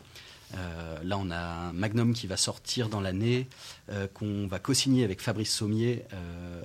Euh, 0.55 0.97
là, 1.05 1.19
on 1.19 1.31
a 1.31 1.39
un 1.39 1.73
Magnum 1.75 2.15
qui 2.15 2.27
va 2.27 2.39
sortir 2.39 2.89
dans 2.89 3.03
l'année, 3.03 3.47
euh, 3.91 4.07
qu'on 4.15 4.47
va 4.47 4.59
co-signer 4.59 5.05
avec 5.05 5.21
Fabrice 5.21 5.53
Sommier, 5.53 6.05
euh, 6.15 6.63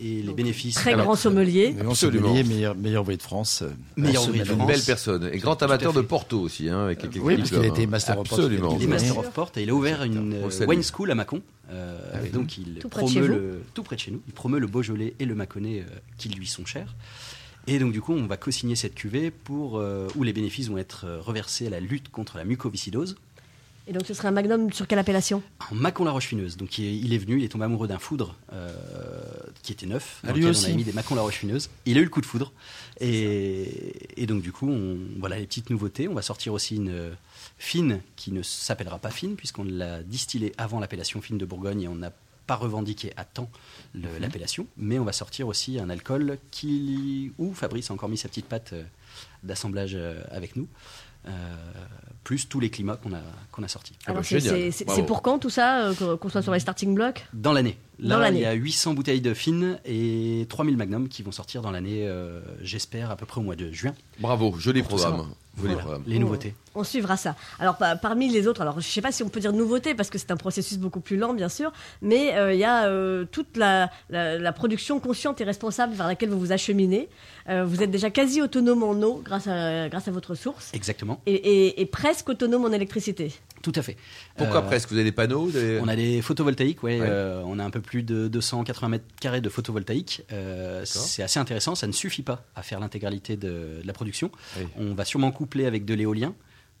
et 0.00 0.22
les 0.22 0.32
bénéfices... 0.32 0.74
Très 0.74 0.94
Alors, 0.94 1.06
grand 1.06 1.14
sommelier. 1.14 1.76
Absolument. 1.78 2.28
sommelier, 2.28 2.42
meilleur, 2.42 2.74
meilleur 2.74 3.04
de 3.04 3.22
France. 3.22 3.62
Meilleur 3.96 4.24
ouvrier 4.24 4.40
de 4.40 4.48
semaine. 4.48 4.58
Une 4.58 4.64
France. 4.64 4.76
belle 4.76 4.84
personne. 4.84 5.30
Et 5.32 5.38
grand 5.38 5.62
amateur 5.62 5.92
de 5.92 6.00
Porto 6.00 6.40
aussi. 6.40 6.68
Hein, 6.68 6.84
avec 6.84 6.98
quelques 6.98 7.22
Oui, 7.22 7.36
parce 7.36 7.50
qu'il 7.50 7.60
a 7.60 7.66
été. 7.66 7.86
Master 7.86 8.18
of 8.18 8.28
Porto. 8.28 8.44
Absolument. 8.44 8.76
Il 8.76 8.84
est 8.84 8.88
Master 8.88 9.18
of 9.18 9.30
Port 9.30 9.52
et 9.56 9.62
il 9.62 9.70
a 9.70 9.74
ouvert 9.74 10.02
une 10.02 10.34
euh, 10.34 10.66
wine 10.66 10.82
school 10.82 11.10
à 11.10 11.14
Mâcon. 11.14 11.42
Euh, 11.70 11.98
donc 12.32 12.58
il 12.58 12.78
Tout 12.80 12.88
près 12.88 13.02
de 13.02 13.08
chez 13.08 13.20
promeut 13.20 13.28
le, 13.28 13.62
tout 13.74 13.82
près 13.82 13.96
de 13.96 14.00
chez 14.00 14.10
nous. 14.10 14.20
Il 14.26 14.32
promeut 14.32 14.58
le 14.58 14.66
Beaujolais 14.66 15.14
et 15.20 15.24
le 15.24 15.34
Mâconnais 15.34 15.80
euh, 15.80 15.98
qui 16.18 16.28
lui 16.28 16.46
sont 16.46 16.64
chers. 16.64 16.94
Et 17.66 17.78
donc 17.78 17.92
du 17.92 18.00
coup, 18.00 18.12
on 18.12 18.26
va 18.26 18.36
co-signer 18.36 18.76
cette 18.76 18.94
cuvée 18.94 19.30
pour 19.30 19.78
euh, 19.78 20.08
où 20.16 20.22
les 20.22 20.32
bénéfices 20.32 20.68
vont 20.68 20.78
être 20.78 21.04
euh, 21.06 21.20
reversés 21.20 21.66
à 21.66 21.70
la 21.70 21.80
lutte 21.80 22.10
contre 22.10 22.36
la 22.36 22.44
mucoviscidose 22.44 23.16
Et 23.86 23.92
donc 23.92 24.06
ce 24.06 24.14
serait 24.14 24.28
un 24.28 24.32
magnum 24.32 24.72
sur 24.72 24.86
quelle 24.86 24.98
appellation? 24.98 25.42
En 25.70 25.74
Mâcon 25.74 26.04
la 26.04 26.10
Roche-Fineuse. 26.10 26.56
Donc 26.56 26.78
il 26.78 26.86
est, 26.86 26.96
il 26.96 27.12
est 27.12 27.18
venu, 27.18 27.38
il 27.38 27.44
est 27.44 27.48
tombé 27.48 27.64
amoureux 27.64 27.86
d'un 27.86 27.98
foudre 27.98 28.34
euh, 28.52 28.72
qui 29.62 29.72
était 29.72 29.86
neuf. 29.86 30.20
Ah, 30.22 30.28
dans 30.28 30.34
lui 30.34 30.40
lequel 30.40 30.50
aussi. 30.50 30.70
On 30.70 30.74
a 30.74 30.76
mis 30.76 30.84
des 30.84 30.92
Mâcon 30.92 31.14
la 31.14 31.22
Roche-Fineuse. 31.22 31.70
Il 31.86 31.98
a 31.98 32.00
eu 32.00 32.04
le 32.04 32.10
coup 32.10 32.20
de 32.20 32.26
foudre. 32.26 32.52
Et, 33.00 34.22
et 34.22 34.26
donc 34.26 34.42
du 34.42 34.52
coup, 34.52 34.68
on, 34.68 34.98
voilà 35.18 35.38
les 35.38 35.46
petites 35.46 35.70
nouveautés. 35.70 36.08
On 36.08 36.14
va 36.14 36.22
sortir 36.22 36.52
aussi 36.52 36.76
une 36.76 37.10
fine 37.58 38.00
qui 38.16 38.32
ne 38.32 38.42
s'appellera 38.42 38.98
pas 38.98 39.10
fine 39.10 39.36
puisqu'on 39.36 39.64
l'a 39.64 40.02
distillée 40.02 40.52
avant 40.58 40.80
l'appellation 40.80 41.20
fine 41.20 41.38
de 41.38 41.44
Bourgogne 41.44 41.82
et 41.82 41.88
on 41.88 41.96
n'a 41.96 42.12
pas 42.50 42.56
revendiqué 42.56 43.12
à 43.16 43.24
temps 43.24 43.48
Mhm. 43.94 44.02
l'appellation. 44.20 44.66
Mais 44.76 44.98
on 44.98 45.04
va 45.04 45.12
sortir 45.12 45.46
aussi 45.46 45.78
un 45.78 45.88
alcool 45.88 46.36
qui 46.50 47.30
où 47.38 47.54
Fabrice 47.54 47.90
a 47.90 47.94
encore 47.94 48.08
mis 48.08 48.16
sa 48.16 48.28
petite 48.28 48.46
patte 48.46 48.72
euh, 48.72 48.82
d'assemblage 49.44 49.92
euh, 49.94 50.20
avec 50.32 50.56
nous. 50.56 50.66
Euh, 51.28 51.30
plus 52.24 52.48
tous 52.48 52.58
les 52.58 52.70
climats 52.70 52.96
qu'on 52.96 53.12
a, 53.14 53.20
qu'on 53.52 53.62
a 53.62 53.68
sortis. 53.68 53.92
Ah 54.00 54.06
bah, 54.06 54.10
Alors 54.12 54.24
c'est- 54.24 54.40
génial. 54.40 54.72
c'est 54.72 54.88
c'est- 54.90 55.02
pour 55.04 55.22
quand 55.22 55.38
tout 55.38 55.50
ça 55.50 55.90
euh, 55.90 56.16
Qu'on 56.16 56.28
soit 56.28 56.42
sur 56.42 56.52
les 56.52 56.58
starting 56.60 56.92
blocks? 56.94 57.24
Dans 57.32 57.52
l'année. 57.52 57.76
Là, 58.02 58.30
il 58.30 58.40
y 58.40 58.44
a 58.46 58.52
800 58.52 58.94
bouteilles 58.94 59.20
de 59.20 59.34
fines 59.34 59.78
et 59.84 60.46
3000 60.48 60.76
magnums 60.76 61.08
qui 61.08 61.22
vont 61.22 61.32
sortir 61.32 61.62
dans 61.62 61.70
l'année, 61.70 62.06
euh, 62.06 62.40
j'espère, 62.62 63.10
à 63.10 63.16
peu 63.16 63.26
près 63.26 63.40
au 63.40 63.44
mois 63.44 63.56
de 63.56 63.70
juin. 63.72 63.94
Bravo, 64.18 64.54
joli 64.58 64.82
programme. 64.82 65.26
Voilà, 65.54 65.82
les 66.06 66.18
nouveautés. 66.18 66.54
On 66.76 66.84
suivra 66.84 67.16
ça. 67.16 67.34
Alors 67.58 67.76
pa- 67.76 67.96
parmi 67.96 68.28
les 68.30 68.46
autres, 68.46 68.62
alors 68.62 68.80
je 68.80 68.86
sais 68.86 69.02
pas 69.02 69.10
si 69.12 69.22
on 69.24 69.28
peut 69.28 69.40
dire 69.40 69.52
nouveauté 69.52 69.94
parce 69.94 70.08
que 70.08 70.16
c'est 70.16 70.30
un 70.30 70.36
processus 70.36 70.78
beaucoup 70.78 71.00
plus 71.00 71.16
lent 71.16 71.34
bien 71.34 71.48
sûr, 71.48 71.72
mais 72.00 72.34
euh, 72.36 72.54
il 72.54 72.60
y 72.60 72.64
a 72.64 72.86
euh, 72.86 73.24
toute 73.30 73.56
la, 73.56 73.90
la- 74.08 74.38
la 74.38 74.52
production 74.52 75.00
consciente 75.00 75.40
et 75.40 75.44
responsable 75.44 75.92
vers 75.94 76.06
laquelle 76.06 76.30
vous 76.30 76.38
vous 76.38 76.52
acheminez. 76.52 77.08
Euh, 77.48 77.64
vous 77.64 77.82
êtes 77.82 77.90
déjà 77.90 78.08
quasi 78.10 78.40
autonome 78.40 78.84
en 78.84 78.92
eau 79.02 79.20
grâce 79.24 79.48
à, 79.48 79.88
grâce 79.88 80.06
à 80.06 80.12
votre 80.12 80.34
source 80.36 80.70
Exactement, 80.72 81.20
et, 81.26 81.34
et- 81.34 81.80
et 81.82 81.86
presque 81.86 82.28
autonome 82.28 82.64
en 82.64 82.70
électricité. 82.72 83.32
Tout 83.62 83.72
à 83.74 83.82
fait. 83.82 83.96
Pourquoi 84.36 84.58
Euh, 84.62 84.66
presque 84.66 84.88
Vous 84.90 84.94
avez 84.96 85.04
des 85.04 85.12
panneaux 85.12 85.50
des- 85.50 85.78
On 85.82 85.88
a 85.88 85.96
des 85.96 86.22
photovoltaïques, 86.22 86.82
ouais, 86.82 87.00
Ouais. 87.00 87.06
euh, 87.08 87.42
on 87.46 87.58
a 87.58 87.64
un 87.64 87.70
peu 87.70 87.80
plus 87.80 88.02
de 88.02 88.28
280 88.28 88.88
mètres 88.88 89.04
carrés 89.20 89.40
de 89.40 89.48
photovoltaïques. 89.48 90.22
Euh, 90.32 90.82
c'est 90.84 91.22
assez 91.22 91.38
intéressant, 91.38 91.74
ça 91.74 91.86
ne 91.86 91.92
suffit 91.92 92.22
pas 92.22 92.44
à 92.56 92.62
faire 92.62 92.80
l'intégralité 92.80 93.36
de, 93.36 93.80
de 93.82 93.86
la 93.86 93.92
production. 93.92 94.30
Oui. 94.58 94.66
On 94.76 94.94
va 94.94 95.04
sûrement 95.04 95.30
coupler 95.30 95.66
avec 95.66 95.84
de 95.84 95.94
l'éolien 95.94 96.34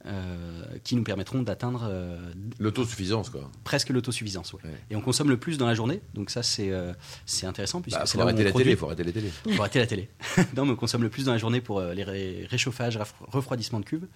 euh, 0.06 0.62
qui 0.82 0.96
nous 0.96 1.04
permettront 1.04 1.42
d'atteindre 1.42 1.86
euh, 1.86 2.16
L'autosuffisance, 2.58 3.28
quoi. 3.28 3.50
presque 3.64 3.90
l'autosuffisance. 3.90 4.54
ouais. 4.54 4.60
Et 4.90 4.96
on 4.96 5.02
consomme 5.02 5.28
le 5.28 5.36
plus 5.36 5.58
dans 5.58 5.66
la 5.66 5.74
journée, 5.74 6.00
donc 6.14 6.30
ça 6.30 6.42
c'est 6.42 6.70
euh, 6.70 6.94
c'est 7.26 7.44
intéressant 7.44 7.82
puisque 7.82 7.98
Bah, 7.98 8.06
c'est 8.06 8.16
faut 8.16 8.22
arrêter 8.22 8.44
la 8.44 8.52
télé, 8.52 8.76
faut 8.76 8.86
arrêter 8.86 9.04
la 9.04 9.12
télé. 9.12 9.28
Faut 9.28 9.60
arrêter 9.60 9.78
la 9.78 9.86
télé. 9.86 10.08
non, 10.56 10.64
mais 10.64 10.72
on 10.72 10.76
consomme 10.76 11.02
le 11.02 11.10
plus 11.10 11.26
dans 11.26 11.32
la 11.32 11.38
journée 11.38 11.60
pour 11.60 11.82
les 11.82 12.02
ré- 12.02 12.46
réchauffages, 12.48 12.98
refroidissements 13.28 13.80
de 13.80 13.84
cubes. 13.84 14.06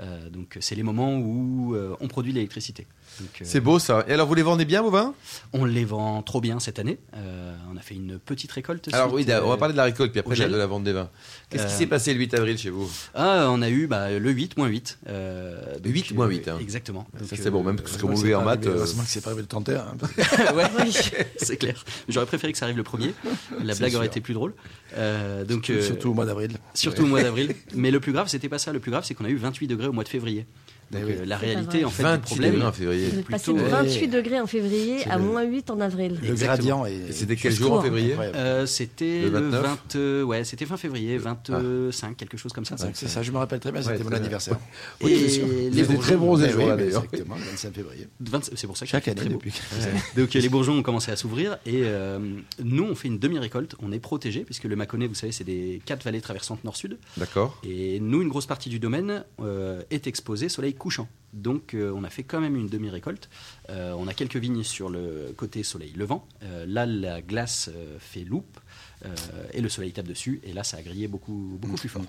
Euh, 0.00 0.30
donc 0.30 0.56
c'est 0.60 0.74
les 0.74 0.82
moments 0.82 1.16
où 1.16 1.74
euh, 1.74 1.96
on 2.00 2.08
produit 2.08 2.32
l'électricité. 2.32 2.86
Euh, 3.20 3.24
C'est 3.42 3.60
beau 3.60 3.78
ça. 3.78 4.04
Et 4.08 4.12
alors 4.12 4.26
vous 4.28 4.34
les 4.34 4.42
vendez 4.42 4.64
bien 4.64 4.82
vos 4.82 4.90
vins? 4.90 5.14
On 5.52 5.64
les 5.64 5.84
vend 5.84 6.22
trop 6.22 6.40
bien 6.40 6.60
cette 6.60 6.78
année. 6.78 6.98
Euh, 7.16 7.54
on 7.72 7.76
a 7.76 7.80
fait 7.80 7.94
une 7.94 8.18
petite 8.18 8.52
récolte. 8.52 8.88
Alors 8.92 9.12
suite, 9.12 9.28
oui, 9.28 9.34
on 9.42 9.48
va 9.48 9.56
parler 9.56 9.72
de 9.72 9.76
la 9.78 9.84
récolte 9.84 10.12
puis 10.12 10.20
après 10.20 10.34
de 10.34 10.40
la, 10.40 10.44
gel. 10.46 10.52
de 10.52 10.58
la 10.58 10.66
vente 10.66 10.84
des 10.84 10.92
vins. 10.92 11.10
Qu'est-ce 11.50 11.66
qui 11.66 11.72
s'est 11.72 11.86
passé 11.86 12.12
le 12.12 12.20
8 12.20 12.34
avril 12.34 12.58
chez 12.58 12.70
vous? 12.70 12.88
Ah, 13.14 13.48
on 13.50 13.62
a 13.62 13.70
eu 13.70 13.86
bah, 13.86 14.10
le 14.10 14.30
8, 14.30 14.56
moins 14.56 14.68
8. 14.68 14.98
Euh, 15.08 15.78
donc, 15.78 15.92
8 15.92 16.12
moins 16.12 16.26
8, 16.26 16.48
hein. 16.48 16.58
Exactement. 16.60 17.06
Ça 17.14 17.18
Donc, 17.20 17.28
c'est 17.42 17.50
bon, 17.50 17.62
même 17.62 17.76
parce 17.76 17.96
que 17.96 18.06
vous 18.06 18.34
en 18.34 18.44
maths. 18.44 18.66
Heureusement 18.66 19.02
que 19.02 19.08
c'est 19.08 19.22
pas 19.22 19.30
arrivé 19.30 19.42
le 19.42 19.48
31. 19.48 19.78
hein. 19.78 19.96
ouais, 20.54 20.64
Oui. 20.84 20.92
c'est 21.38 21.56
clair. 21.56 21.84
J'aurais 22.08 22.26
préféré 22.26 22.52
que 22.52 22.58
ça 22.58 22.66
arrive 22.66 22.76
le 22.76 22.82
premier. 22.82 23.14
La 23.62 23.74
blague 23.74 23.94
aurait 23.94 24.06
été 24.06 24.20
plus 24.20 24.34
drôle. 24.34 24.54
Euh, 24.96 25.44
donc, 25.44 25.70
euh, 25.70 25.82
Surtout 25.82 26.10
au 26.10 26.14
mois 26.14 26.26
d'avril. 26.26 26.52
Surtout 26.74 27.02
au 27.02 27.06
mois 27.06 27.22
d'avril. 27.22 27.54
Mais 27.74 27.90
le 27.90 28.00
plus 28.00 28.12
grave, 28.12 28.28
c'était 28.28 28.48
pas 28.48 28.58
ça. 28.58 28.72
Le 28.72 28.80
plus 28.80 28.90
grave, 28.90 29.04
c'est 29.04 29.14
qu'on 29.14 29.24
a 29.24 29.30
eu 29.30 29.36
28 29.36 29.66
degrés 29.66 29.87
au 29.88 29.92
mois 29.92 30.04
de 30.04 30.08
février. 30.08 30.46
Donc, 30.90 31.02
oui. 31.06 31.12
euh, 31.18 31.24
la 31.26 31.36
réalité, 31.36 31.84
en 31.84 31.90
fait, 31.90 32.02
28 32.02 32.18
du 32.20 32.24
problème, 32.26 32.52
degrés 32.54 32.66
en 32.66 32.72
février. 32.72 33.08
Vous 33.08 33.18
êtes 33.18 33.26
passé 33.28 33.52
de 33.52 33.58
28 33.58 34.08
degrés 34.08 34.40
en 34.40 34.46
février 34.46 35.06
à 35.10 35.18
moins 35.18 35.42
8 35.44 35.70
en 35.70 35.80
avril. 35.80 36.18
Le 36.22 36.30
Exactement. 36.30 36.46
gradient 36.82 36.86
est. 36.86 37.10
Et 37.10 37.12
C'était 37.12 37.36
quel 37.36 37.52
jour 37.52 37.72
en 37.74 37.82
février. 37.82 38.14
Euh, 38.18 38.64
c'était 38.66 39.22
Le 39.22 39.28
le, 39.30 39.48
29? 39.50 39.62
20, 39.62 39.96
euh, 39.96 40.22
ouais, 40.22 40.44
c'était 40.44 40.64
fin 40.66 40.76
février, 40.76 41.18
25, 41.18 42.16
quelque 42.16 42.36
chose 42.36 42.52
comme 42.52 42.64
ça. 42.64 42.76
C'est 42.94 43.08
ça, 43.08 43.22
je 43.22 43.30
me 43.32 43.38
rappelle 43.38 43.60
très 43.60 43.72
bien, 43.72 43.82
c'était 43.82 43.98
Ouais, 43.98 44.04
mon 44.04 44.12
anniversaire. 44.12 44.58
Et 45.00 45.06
bien 45.06 45.16
les 45.18 45.28
sûr. 45.28 45.44
Étiez 45.46 45.82
bourgeons- 45.84 45.98
très 46.00 46.16
bronzé 46.16 46.46
Eh 46.50 46.54
oui, 46.54 46.64
d'ailleurs. 46.66 47.04
Exactement, 47.04 47.34
le 47.36 47.42
25 47.50 47.74
février. 47.74 48.08
20 48.20 48.50
c'est 48.54 48.66
pour 48.66 48.76
ça 48.76 48.86
que 48.86 48.90
Chaque 48.90 49.08
année 49.08 49.16
très 49.20 49.28
beau. 49.28 49.36
depuis. 49.36 49.52
Donc 50.16 50.32
les 50.34 50.48
bourgeons 50.48 50.78
ont 50.78 50.82
commencé 50.82 51.10
à 51.12 51.16
s'ouvrir 51.16 51.58
et 51.66 51.82
euh, 51.84 52.18
nous 52.62 52.84
on 52.84 52.94
fait 52.94 53.08
une 53.08 53.18
demi-récolte, 53.18 53.74
on 53.82 53.92
est 53.92 53.98
protégé 53.98 54.40
puisque 54.44 54.64
le 54.64 54.76
Mâconnais, 54.76 55.06
vous 55.06 55.14
savez, 55.14 55.32
c'est 55.32 55.44
des 55.44 55.80
quatre 55.84 56.02
vallées 56.04 56.20
traversantes 56.20 56.64
nord-sud 56.64 56.96
D'accord. 57.16 57.58
et 57.64 58.00
nous 58.00 58.22
une 58.22 58.28
grosse 58.28 58.46
partie 58.46 58.68
du 58.68 58.78
domaine 58.78 59.24
est 59.90 60.06
exposée 60.06 60.48
soleil 60.48 60.74
couchant. 60.78 61.08
Donc 61.32 61.74
euh, 61.74 61.92
on 61.94 62.04
a 62.04 62.10
fait 62.10 62.22
quand 62.22 62.40
même 62.40 62.56
une 62.56 62.68
demi-récolte. 62.68 63.28
Euh, 63.70 63.92
on 63.92 64.08
a 64.08 64.14
quelques 64.14 64.36
vignes 64.36 64.62
sur 64.62 64.88
le 64.88 65.34
côté 65.36 65.62
soleil 65.62 65.92
levant. 65.92 66.26
Euh, 66.42 66.64
là 66.66 66.86
la 66.86 67.20
glace 67.20 67.70
fait 67.98 68.24
loupe. 68.24 68.58
Euh, 69.04 69.08
et 69.52 69.60
le 69.60 69.68
soleil 69.68 69.92
tape 69.92 70.06
dessus, 70.08 70.40
et 70.44 70.52
là 70.52 70.64
ça 70.64 70.76
a 70.78 70.82
grillé 70.82 71.08
beaucoup, 71.08 71.56
beaucoup 71.60 71.76
plus 71.76 71.88
fort. 71.88 72.02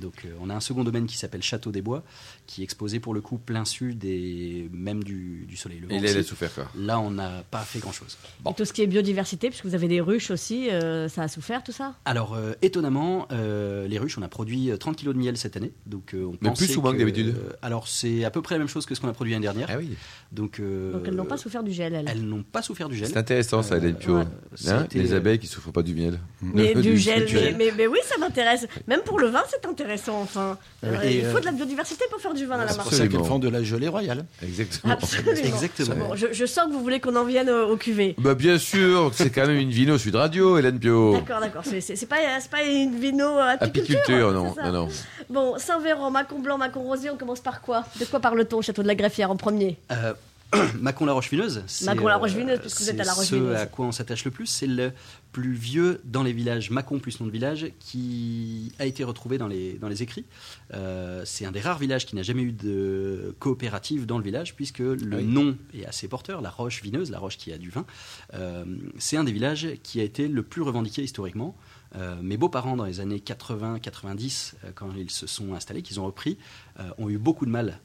Donc 0.00 0.14
euh, 0.24 0.30
on 0.40 0.50
a 0.50 0.54
un 0.54 0.60
second 0.60 0.84
domaine 0.84 1.06
qui 1.06 1.16
s'appelle 1.16 1.42
Château 1.42 1.70
des 1.70 1.82
Bois, 1.82 2.02
qui 2.46 2.60
est 2.62 2.64
exposé 2.64 3.00
pour 3.00 3.14
le 3.14 3.20
coup 3.20 3.38
plein 3.38 3.64
sud 3.64 4.04
et 4.04 4.68
même 4.72 5.02
du, 5.04 5.44
du 5.48 5.56
soleil 5.56 5.78
levant. 5.80 5.94
Et 5.94 6.00
là, 6.00 6.10
il 6.10 6.16
a 6.18 6.22
souffert 6.22 6.52
quoi. 6.54 6.68
Là, 6.76 6.98
on 7.00 7.10
n'a 7.10 7.42
pas 7.50 7.60
fait 7.60 7.78
grand-chose. 7.78 8.16
Et 8.48 8.54
tout 8.54 8.64
ce 8.64 8.72
qui 8.72 8.82
est 8.82 8.86
biodiversité, 8.86 9.48
puisque 9.48 9.64
vous 9.66 9.74
avez 9.74 9.88
des 9.88 10.00
ruches 10.00 10.30
aussi, 10.30 10.70
euh, 10.70 11.08
ça 11.08 11.22
a 11.22 11.28
souffert 11.28 11.62
tout 11.62 11.72
ça? 11.72 11.94
Alors, 12.04 12.34
euh, 12.34 12.52
étonnamment, 12.62 13.26
euh, 13.32 13.86
les 13.86 13.98
ruches, 13.98 14.18
on 14.18 14.22
a 14.22 14.28
produit 14.28 14.70
euh, 14.70 14.76
30 14.76 14.96
kilos 14.96 15.14
de 15.14 15.20
miel 15.20 15.36
cette 15.36 15.56
année. 15.56 15.72
Donc, 15.86 16.14
euh, 16.14 16.24
on 16.24 16.36
Mais 16.40 16.52
plus 16.52 16.76
ou 16.76 16.82
moins 16.82 16.92
que 16.92 16.98
d'habitude 16.98 17.28
euh, 17.36 17.52
Alors, 17.62 17.88
c'est 17.88 18.24
à 18.24 18.30
peu 18.30 18.42
près 18.42 18.56
la 18.56 18.60
même 18.60 18.68
chose 18.68 18.86
que 18.86 18.94
ce 18.94 19.00
qu'on 19.00 19.08
a 19.08 19.12
produit 19.12 19.32
l'année 19.32 19.42
dernière. 19.44 19.68
Ah 19.70 19.78
oui. 19.78 19.90
Donc, 20.32 20.60
euh, 20.60 20.92
Donc 20.92 21.02
elles 21.06 21.14
n'ont 21.14 21.24
pas 21.24 21.36
souffert 21.36 21.62
du 21.62 21.72
gel, 21.72 21.94
elles. 21.94 22.06
elles 22.08 22.22
n'ont 22.26 22.42
pas 22.42 22.62
souffert 22.62 22.88
du 22.88 22.96
gel. 22.96 23.08
C'est 23.08 23.16
intéressant 23.16 23.62
ça, 23.62 23.76
Euh, 23.76 23.92
Pio. 23.92 24.16
ouais. 24.18 24.24
Hein, 24.68 24.86
les 24.94 25.12
abeilles 25.14 25.38
qui 25.38 25.46
souffrent 25.46 25.72
pas 25.72 25.82
du 25.82 25.94
miel. 25.94 26.18
Mais 26.42 26.74
du 26.74 26.98
gel, 26.98 27.20
mais, 27.22 27.26
gel. 27.28 27.56
mais, 27.56 27.72
mais 27.76 27.86
oui, 27.86 27.98
ça 28.04 28.18
m'intéresse. 28.18 28.66
Même 28.88 29.00
pour 29.02 29.18
le 29.20 29.28
vin, 29.28 29.42
c'est 29.48 29.64
intéressant, 29.66 30.20
enfin. 30.20 30.58
Euh, 30.84 30.96
Et, 31.04 31.18
il 31.18 31.24
faut 31.26 31.36
euh, 31.36 31.40
de 31.40 31.44
la 31.46 31.52
biodiversité 31.52 32.04
pour 32.10 32.20
faire 32.20 32.34
du 32.34 32.46
vin 32.46 32.56
à 32.56 32.64
la 32.64 32.68
C'est 32.68 32.78
pour 32.78 32.90
marque. 32.92 33.12
ça 33.12 33.24
font 33.24 33.38
de 33.38 33.48
la 33.48 33.62
gelée 33.62 33.88
royale. 33.88 34.24
Exactement. 34.42 34.92
Absolument. 34.94 35.32
Exactement. 35.32 35.94
Bon, 36.08 36.16
je, 36.16 36.26
je 36.32 36.44
sens 36.46 36.66
que 36.66 36.72
vous 36.72 36.82
voulez 36.82 37.00
qu'on 37.00 37.14
en 37.16 37.24
vienne 37.24 37.48
au, 37.48 37.70
au 37.70 37.76
cuvée. 37.76 38.14
Bah 38.18 38.34
bien 38.34 38.58
sûr, 38.58 39.12
c'est 39.14 39.30
quand 39.30 39.46
même 39.46 39.56
une 39.58 39.70
vino 39.70 39.96
Sud 39.98 40.16
Radio, 40.16 40.58
Hélène 40.58 40.78
Pio. 40.78 41.12
D'accord, 41.14 41.40
d'accord. 41.40 41.62
C'est- 41.64 42.06
pas, 42.06 42.16
c'est 42.40 42.50
pas 42.50 42.62
une 42.64 42.98
vino 42.98 43.24
euh, 43.38 43.54
apiculture. 43.58 43.98
Apiculture, 44.00 44.32
non, 44.32 44.54
c'est 44.54 44.60
ça 44.62 44.70
non, 44.72 44.86
non. 44.86 44.88
Bon, 45.30 45.54
Saint-Véran, 45.58 46.10
Macon 46.10 46.40
Blanc, 46.40 46.58
Macon 46.58 46.82
Rosé, 46.82 47.08
on 47.10 47.16
commence 47.16 47.40
par 47.40 47.60
quoi? 47.62 47.84
De 48.00 48.04
quoi 48.04 48.20
parle-t-on 48.20 48.58
au 48.58 48.62
château 48.62 48.82
de 48.82 48.88
la 48.88 48.94
Greffière 48.96 49.30
en 49.30 49.36
premier? 49.36 49.78
Euh, 49.92 50.12
Macon 50.80 51.06
la 51.06 51.12
Roche-Vineuse. 51.12 51.62
c'est, 51.66 51.84
Macon 51.86 52.06
la 52.06 52.16
euh, 52.16 52.18
Roche-Vineuse, 52.18 52.60
puisque 52.60 52.80
vous 52.80 52.90
êtes 52.90 53.00
à 53.00 53.04
la 53.04 53.12
Roche-Vineuse. 53.12 53.56
Ce 53.56 53.62
à 53.62 53.66
quoi 53.66 53.86
on 53.86 53.92
s'attache 53.92 54.24
le 54.24 54.30
plus, 54.30 54.46
c'est 54.46 54.66
le 54.66 54.92
plus 55.32 55.54
vieux 55.54 56.00
dans 56.04 56.22
les 56.22 56.32
villages, 56.32 56.70
Macon 56.70 56.98
plus 56.98 57.18
nom 57.20 57.26
de 57.26 57.32
village, 57.32 57.68
qui 57.80 58.72
a 58.78 58.84
été 58.84 59.02
retrouvé 59.02 59.38
dans 59.38 59.48
les, 59.48 59.74
dans 59.74 59.88
les 59.88 60.02
écrits. 60.02 60.26
Euh, 60.74 61.22
c'est 61.24 61.46
un 61.46 61.52
des 61.52 61.60
rares 61.60 61.78
villages 61.78 62.06
qui 62.06 62.16
n'a 62.16 62.22
jamais 62.22 62.42
eu 62.42 62.52
de 62.52 63.34
coopérative 63.38 64.06
dans 64.06 64.18
le 64.18 64.24
village, 64.24 64.54
puisque 64.54 64.80
le 64.80 65.16
oui. 65.16 65.24
nom 65.24 65.56
est 65.74 65.86
assez 65.86 66.08
porteur, 66.08 66.42
la 66.42 66.50
roche 66.50 66.82
vineuse, 66.82 67.10
la 67.10 67.18
roche 67.18 67.38
qui 67.38 67.52
a 67.52 67.58
du 67.58 67.70
vin. 67.70 67.86
Euh, 68.34 68.64
c'est 68.98 69.16
un 69.16 69.24
des 69.24 69.32
villages 69.32 69.68
qui 69.82 70.00
a 70.00 70.02
été 70.02 70.28
le 70.28 70.42
plus 70.42 70.62
revendiqué 70.62 71.02
historiquement. 71.02 71.56
Euh, 71.94 72.16
mes 72.22 72.36
beaux-parents, 72.36 72.76
dans 72.76 72.84
les 72.84 73.00
années 73.00 73.18
80-90, 73.18 74.54
euh, 74.64 74.70
quand 74.74 74.90
ils 74.96 75.10
se 75.10 75.26
sont 75.26 75.54
installés, 75.54 75.82
qu'ils 75.82 76.00
ont 76.00 76.06
repris, 76.06 76.38
euh, 76.80 76.90
ont 76.98 77.10
eu 77.10 77.18
beaucoup 77.18 77.44
de 77.44 77.50
mal, 77.50 77.78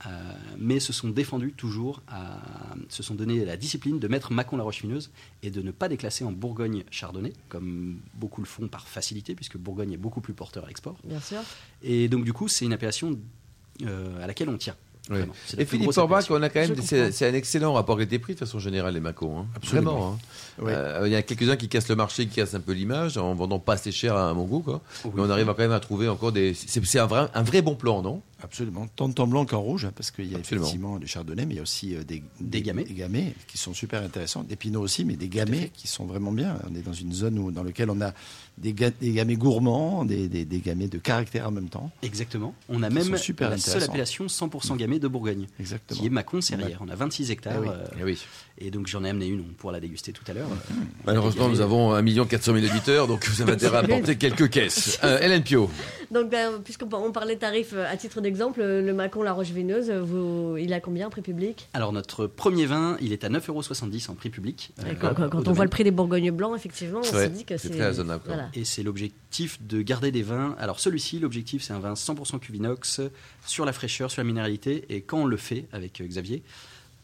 mais 0.57 0.79
se 0.79 0.93
sont 0.93 1.09
défendus 1.09 1.53
toujours, 1.53 2.01
à, 2.07 2.39
se 2.89 3.03
sont 3.03 3.15
donné 3.15 3.43
la 3.43 3.57
discipline 3.57 3.99
de 3.99 4.07
mettre 4.07 4.31
Mâcon 4.31 4.57
la 4.57 4.63
Roche-Fineuse 4.63 5.11
et 5.43 5.51
de 5.51 5.61
ne 5.61 5.71
pas 5.71 5.89
déclasser 5.89 6.23
en 6.23 6.31
Bourgogne 6.31 6.83
chardonnay, 6.89 7.33
comme 7.49 7.99
beaucoup 8.13 8.41
le 8.41 8.47
font 8.47 8.67
par 8.67 8.87
facilité, 8.87 9.35
puisque 9.35 9.57
Bourgogne 9.57 9.93
est 9.93 9.97
beaucoup 9.97 10.21
plus 10.21 10.33
porteur 10.33 10.63
à 10.65 10.67
l'export. 10.67 10.97
Bien 11.03 11.19
sûr. 11.19 11.39
Et 11.83 12.07
donc, 12.07 12.23
du 12.23 12.33
coup, 12.33 12.47
c'est 12.47 12.65
une 12.65 12.73
appellation 12.73 13.19
à 13.85 14.25
laquelle 14.25 14.49
on 14.49 14.57
tient. 14.57 14.75
Vraiment. 15.09 15.33
La 15.55 15.61
Et 15.61 15.65
Philippe 15.65 15.89
appellation. 15.97 16.35
on 16.35 16.41
a 16.43 16.49
quand 16.49 16.59
même, 16.59 16.75
c'est 16.81 17.27
un 17.27 17.33
excellent 17.33 17.73
rapport 17.73 17.95
qualité-prix 17.97 18.33
de 18.33 18.39
façon 18.39 18.59
générale, 18.59 18.93
les 18.93 18.99
Macons. 18.99 19.39
Hein. 19.39 19.45
Absolument. 19.55 19.91
Vraiment. 19.91 20.17
hein. 20.59 20.65
Euh, 20.67 21.03
Il 21.05 21.11
y 21.11 21.15
a 21.15 21.21
quelques-uns 21.21 21.55
qui 21.55 21.69
cassent 21.69 21.89
le 21.89 21.95
marché, 21.95 22.25
qui 22.25 22.35
cassent 22.35 22.55
un 22.55 22.59
peu 22.59 22.73
l'image, 22.73 23.17
en 23.17 23.33
vendant 23.35 23.59
pas 23.59 23.73
assez 23.73 23.91
cher 23.91 24.15
à 24.15 24.33
mon 24.33 24.43
goût. 24.45 24.59
Quoi. 24.61 24.81
Oui. 25.05 25.11
Mais 25.15 25.21
on 25.21 25.29
arrive 25.29 25.49
à 25.49 25.53
quand 25.53 25.61
même 25.61 25.71
à 25.71 25.79
trouver 25.79 26.07
encore 26.09 26.31
des. 26.31 26.53
C'est 26.53 26.83
c'est 26.85 26.99
un 26.99 27.05
vrai, 27.05 27.27
un 27.33 27.43
vrai 27.43 27.61
bon 27.61 27.75
plan, 27.75 28.01
non? 28.01 28.21
Absolument. 28.43 28.87
Tant 28.95 29.09
de 29.09 29.13
temps 29.13 29.25
blanc 29.27 29.45
qu'en 29.45 29.59
rouge, 29.59 29.85
hein, 29.85 29.91
parce 29.95 30.11
qu'il 30.11 30.25
y 30.31 30.35
a 30.35 30.37
Absolument. 30.37 30.65
effectivement 30.65 30.99
du 30.99 31.07
chardonnay, 31.07 31.45
mais 31.45 31.55
il 31.55 31.57
y 31.57 31.59
a 31.59 31.63
aussi 31.63 31.95
euh, 31.95 32.03
des, 32.03 32.21
Des 32.39 32.61
gamay. 32.61 32.83
des 32.83 32.93
gamay 32.93 33.33
qui 33.47 33.57
sont 33.57 33.73
super 33.73 34.03
intéressants, 34.03 34.43
des 34.43 34.55
pinots 34.55 34.81
aussi, 34.81 35.05
mais 35.05 35.15
des 35.15 35.27
gamay 35.27 35.71
qui 35.73 35.87
sont 35.87 36.05
vraiment 36.05 36.31
bien. 36.31 36.57
On 36.69 36.75
est 36.75 36.81
dans 36.83 36.93
une 36.93 37.13
zone 37.13 37.39
où, 37.39 37.51
dans 37.51 37.63
laquelle 37.63 37.89
on 37.89 37.99
a 38.01 38.13
des, 38.57 38.73
ga- 38.73 38.91
des 38.91 39.11
gamay 39.11 39.35
gourmands, 39.35 40.05
des, 40.05 40.27
des, 40.27 40.45
des 40.45 40.59
gamay 40.59 40.87
de 40.87 40.97
caractère 40.99 41.47
en 41.47 41.51
même 41.51 41.69
temps. 41.69 41.91
Exactement. 42.03 42.53
On 42.69 42.83
a 42.83 42.89
même 42.89 43.17
super 43.17 43.49
la 43.49 43.57
seule 43.57 43.83
appellation 43.83 44.25
100% 44.27 44.77
gamay 44.77 44.99
de 44.99 45.07
Bourgogne, 45.07 45.47
Exactement. 45.59 45.99
qui 45.99 46.05
est 46.05 46.09
Mâcon 46.09 46.41
Serrière. 46.41 46.79
On 46.81 46.89
a 46.89 46.95
26 46.95 47.31
hectares. 47.31 47.53
Eh 47.57 47.59
oui. 47.59 47.67
euh, 47.71 47.85
Eh 47.99 48.03
oui. 48.03 48.19
et 48.59 48.71
donc, 48.71 48.87
j'en 48.87 49.03
ai 49.03 49.09
amené 49.09 49.27
une, 49.27 49.41
on 49.41 49.53
pourra 49.53 49.73
la 49.73 49.79
déguster 49.79 50.11
tout 50.11 50.23
à 50.27 50.33
l'heure. 50.33 50.49
Euh, 50.51 50.73
Malheureusement, 51.05 51.49
nous 51.49 51.61
avons 51.61 51.93
1 51.93 52.25
400 52.25 52.53
000 52.53 52.65
auditeurs, 52.67 53.07
donc 53.07 53.27
vous 53.27 53.41
avez 53.41 53.53
intérêt 53.53 53.77
à 53.77 53.79
apporter 53.81 54.15
quelques 54.15 54.49
caisses. 54.49 54.99
Euh, 55.03 55.19
Hélène 55.19 55.43
Pio. 55.43 55.69
Donc, 56.11 56.29
ben, 56.29 56.61
puisqu'on 56.63 56.87
on 56.93 57.11
parlait 57.11 57.35
tarifs 57.35 57.73
à 57.73 57.95
titre 57.97 58.21
d'exemple, 58.27 58.61
euh, 58.61 58.81
le 58.81 58.93
Macon 58.93 59.23
La 59.23 59.33
Roche-Vineuse, 59.33 59.89
euh, 59.89 60.01
vous- 60.03 60.57
il 60.57 60.73
a 60.73 60.79
combien 60.79 61.09
prix 61.09 61.21
public 61.21 61.67
Alors 61.73 61.93
notre 61.93 62.27
premier 62.27 62.65
vin, 62.65 62.97
il 63.01 63.13
est 63.13 63.23
à 63.23 63.29
9,70€ 63.29 64.09
en 64.09 64.15
prix 64.15 64.29
public. 64.29 64.71
Euh, 64.79 64.93
Quand, 64.99 65.13
quand 65.15 65.23
on 65.25 65.27
domaine. 65.39 65.53
voit 65.53 65.63
le 65.65 65.69
prix 65.69 65.83
des 65.83 65.91
Bourgognes 65.91 66.31
blancs, 66.31 66.55
effectivement, 66.55 66.99
on 66.99 67.15
Ouais, 67.15 67.25
se 67.25 67.29
dit 67.29 67.45
que 67.45 67.57
c'est 67.57 67.69
c'est. 67.69 67.73
très 67.75 67.87
raisonnable. 67.87 68.23
Voilà. 68.25 68.49
Et 68.53 68.65
c'est 68.65 68.83
l'objectif 68.83 69.59
de 69.65 69.81
garder 69.81 70.11
des 70.11 70.23
vins. 70.23 70.55
Alors 70.59 70.79
celui-ci, 70.79 71.19
l'objectif, 71.19 71.63
c'est 71.63 71.73
un 71.73 71.79
vin 71.79 71.93
100% 71.95 72.39
cuvinox, 72.39 73.01
sur 73.45 73.63
la 73.65 73.71
fraîcheur, 73.73 74.11
sur 74.11 74.21
la 74.21 74.25
minéralité. 74.27 74.85
Et 74.89 75.01
quand 75.01 75.19
on 75.19 75.25
le 75.25 75.37
fait 75.37 75.65
avec 75.71 76.01
euh, 76.01 76.05
Xavier, 76.07 76.43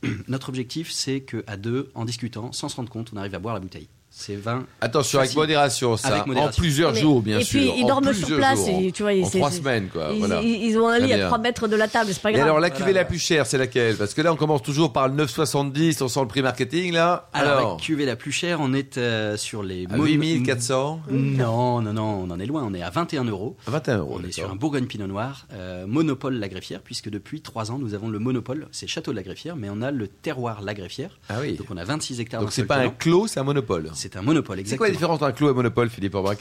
notre 0.28 0.50
objectif, 0.50 0.92
c'est 0.92 1.22
qu'à 1.22 1.56
deux, 1.58 1.90
en 1.96 2.06
discutant, 2.06 2.52
sans 2.52 2.68
se 2.70 2.76
rendre 2.76 2.90
compte, 2.90 3.12
on 3.14 3.18
arrive 3.18 3.36
à 3.36 3.40
boire 3.40 3.54
la 3.54 3.60
bouteille. 3.62 3.88
C'est 4.16 4.36
vin. 4.36 4.66
Attention, 4.80 5.20
avec 5.20 5.36
modération, 5.36 5.98
ça. 5.98 6.10
Avec 6.10 6.28
modération. 6.28 6.52
En 6.52 6.62
plusieurs 6.62 6.94
Mais- 6.94 7.02
jours, 7.02 7.22
bien 7.24 7.40
et 7.40 7.44
sûr. 7.44 7.60
puis, 7.60 7.72
ils 7.80 7.84
En 7.86 7.88
dorment 7.88 8.14
sur 8.14 8.38
place, 8.38 8.60
jours. 8.60 8.80
et 8.82 8.92
tu 8.92 9.02
vois, 9.02 9.12
en 9.12 9.28
trois 9.28 9.50
semaines, 9.52 9.90
quoi. 9.92 10.10
Ils, 10.14 10.20
voilà. 10.20 10.40
ils- 10.42 10.66
ils 10.66 10.78
ont 10.78 10.88
un 10.88 11.00
lit 11.00 11.12
à 11.14 11.26
3 11.26 11.40
mètres 11.40 11.68
de 11.68 11.76
la 11.76 11.88
table, 11.88 12.12
c'est 12.14 12.22
pas 12.22 12.30
Et 12.30 12.34
grave. 12.34 12.46
alors, 12.46 12.60
la 12.60 12.70
cuvée 12.70 12.94
la 12.94 13.06
plus 13.06 13.18
chère, 13.18 13.48
c'est 13.48 13.58
laquelle? 13.58 13.96
Parce 13.98 14.14
que 14.14 14.22
là, 14.22 14.32
on 14.32 14.36
commence 14.36 14.62
toujours 14.62 14.94
par 14.94 15.08
le 15.08 15.16
9,70, 15.16 16.00
on 16.04 16.08
sent 16.08 16.20
le 16.22 16.28
prix 16.28 16.44
marketing, 16.44 16.94
là. 16.94 17.28
Alors, 17.34 17.58
Alors, 17.58 17.76
la 17.78 17.82
cuvée 17.84 18.06
la 18.06 18.16
plus 18.16 18.32
chère, 18.32 18.60
on 18.62 18.72
est 18.74 18.98
euh, 19.00 19.36
sur 19.36 19.64
les... 19.64 19.88
à 19.90 19.98
mon- 19.98 20.06
8400, 20.06 21.02
Non, 21.10 21.82
non, 21.82 21.94
non, 21.94 22.26
on 22.28 22.30
en 22.30 22.40
est 22.40 22.46
loin. 22.46 22.64
On 22.66 22.74
est 22.76 22.84
à 22.84 22.92
21 22.92 23.24
euros. 23.26 23.58
21 23.66 23.98
euros. 23.98 24.20
On 24.22 24.24
est 24.28 24.32
sur 24.32 24.50
un. 24.50 24.56
Bourgogne 24.56 24.86
Pinot 24.86 25.08
Noir, 25.08 25.48
euh, 25.54 25.86
monopole 25.88 26.36
La 26.36 26.48
Greffière, 26.50 26.82
puisque 26.82 27.10
depuis 27.10 27.42
trois 27.42 27.72
ans, 27.72 27.80
nous 27.80 27.96
avons 27.96 28.10
le 28.10 28.20
monopole, 28.20 28.68
c'est 28.72 28.86
Château 28.88 29.10
de 29.12 29.16
La 29.18 29.24
Greffière, 29.24 29.56
mais 29.56 29.70
on 29.72 29.82
a 29.82 29.90
le 29.90 30.08
terroir 30.08 30.62
La 30.62 30.76
Greffière. 30.76 31.20
Ah 31.30 31.38
oui. 31.42 31.54
Donc 31.58 31.68
on 31.72 31.78
a 31.78 31.84
26 31.84 32.20
hectares 32.20 32.42
Donc, 32.42 32.52
c'est 32.52 32.66
pas 32.66 32.78
un 32.78 32.90
clos, 32.90 33.26
c'est 33.28 33.40
un 33.40 33.44
monopole. 33.44 33.90
C'est 34.04 34.18
un 34.18 34.22
monopole, 34.22 34.60
C'est 34.66 34.76
quoi 34.76 34.88
la 34.88 34.92
différence 34.94 35.16
entre 35.16 35.24
un 35.26 35.32
clos 35.32 35.48
et 35.48 35.52
un 35.52 35.54
monopole, 35.54 35.90
Philippe 35.90 36.14
Orbach? 36.16 36.40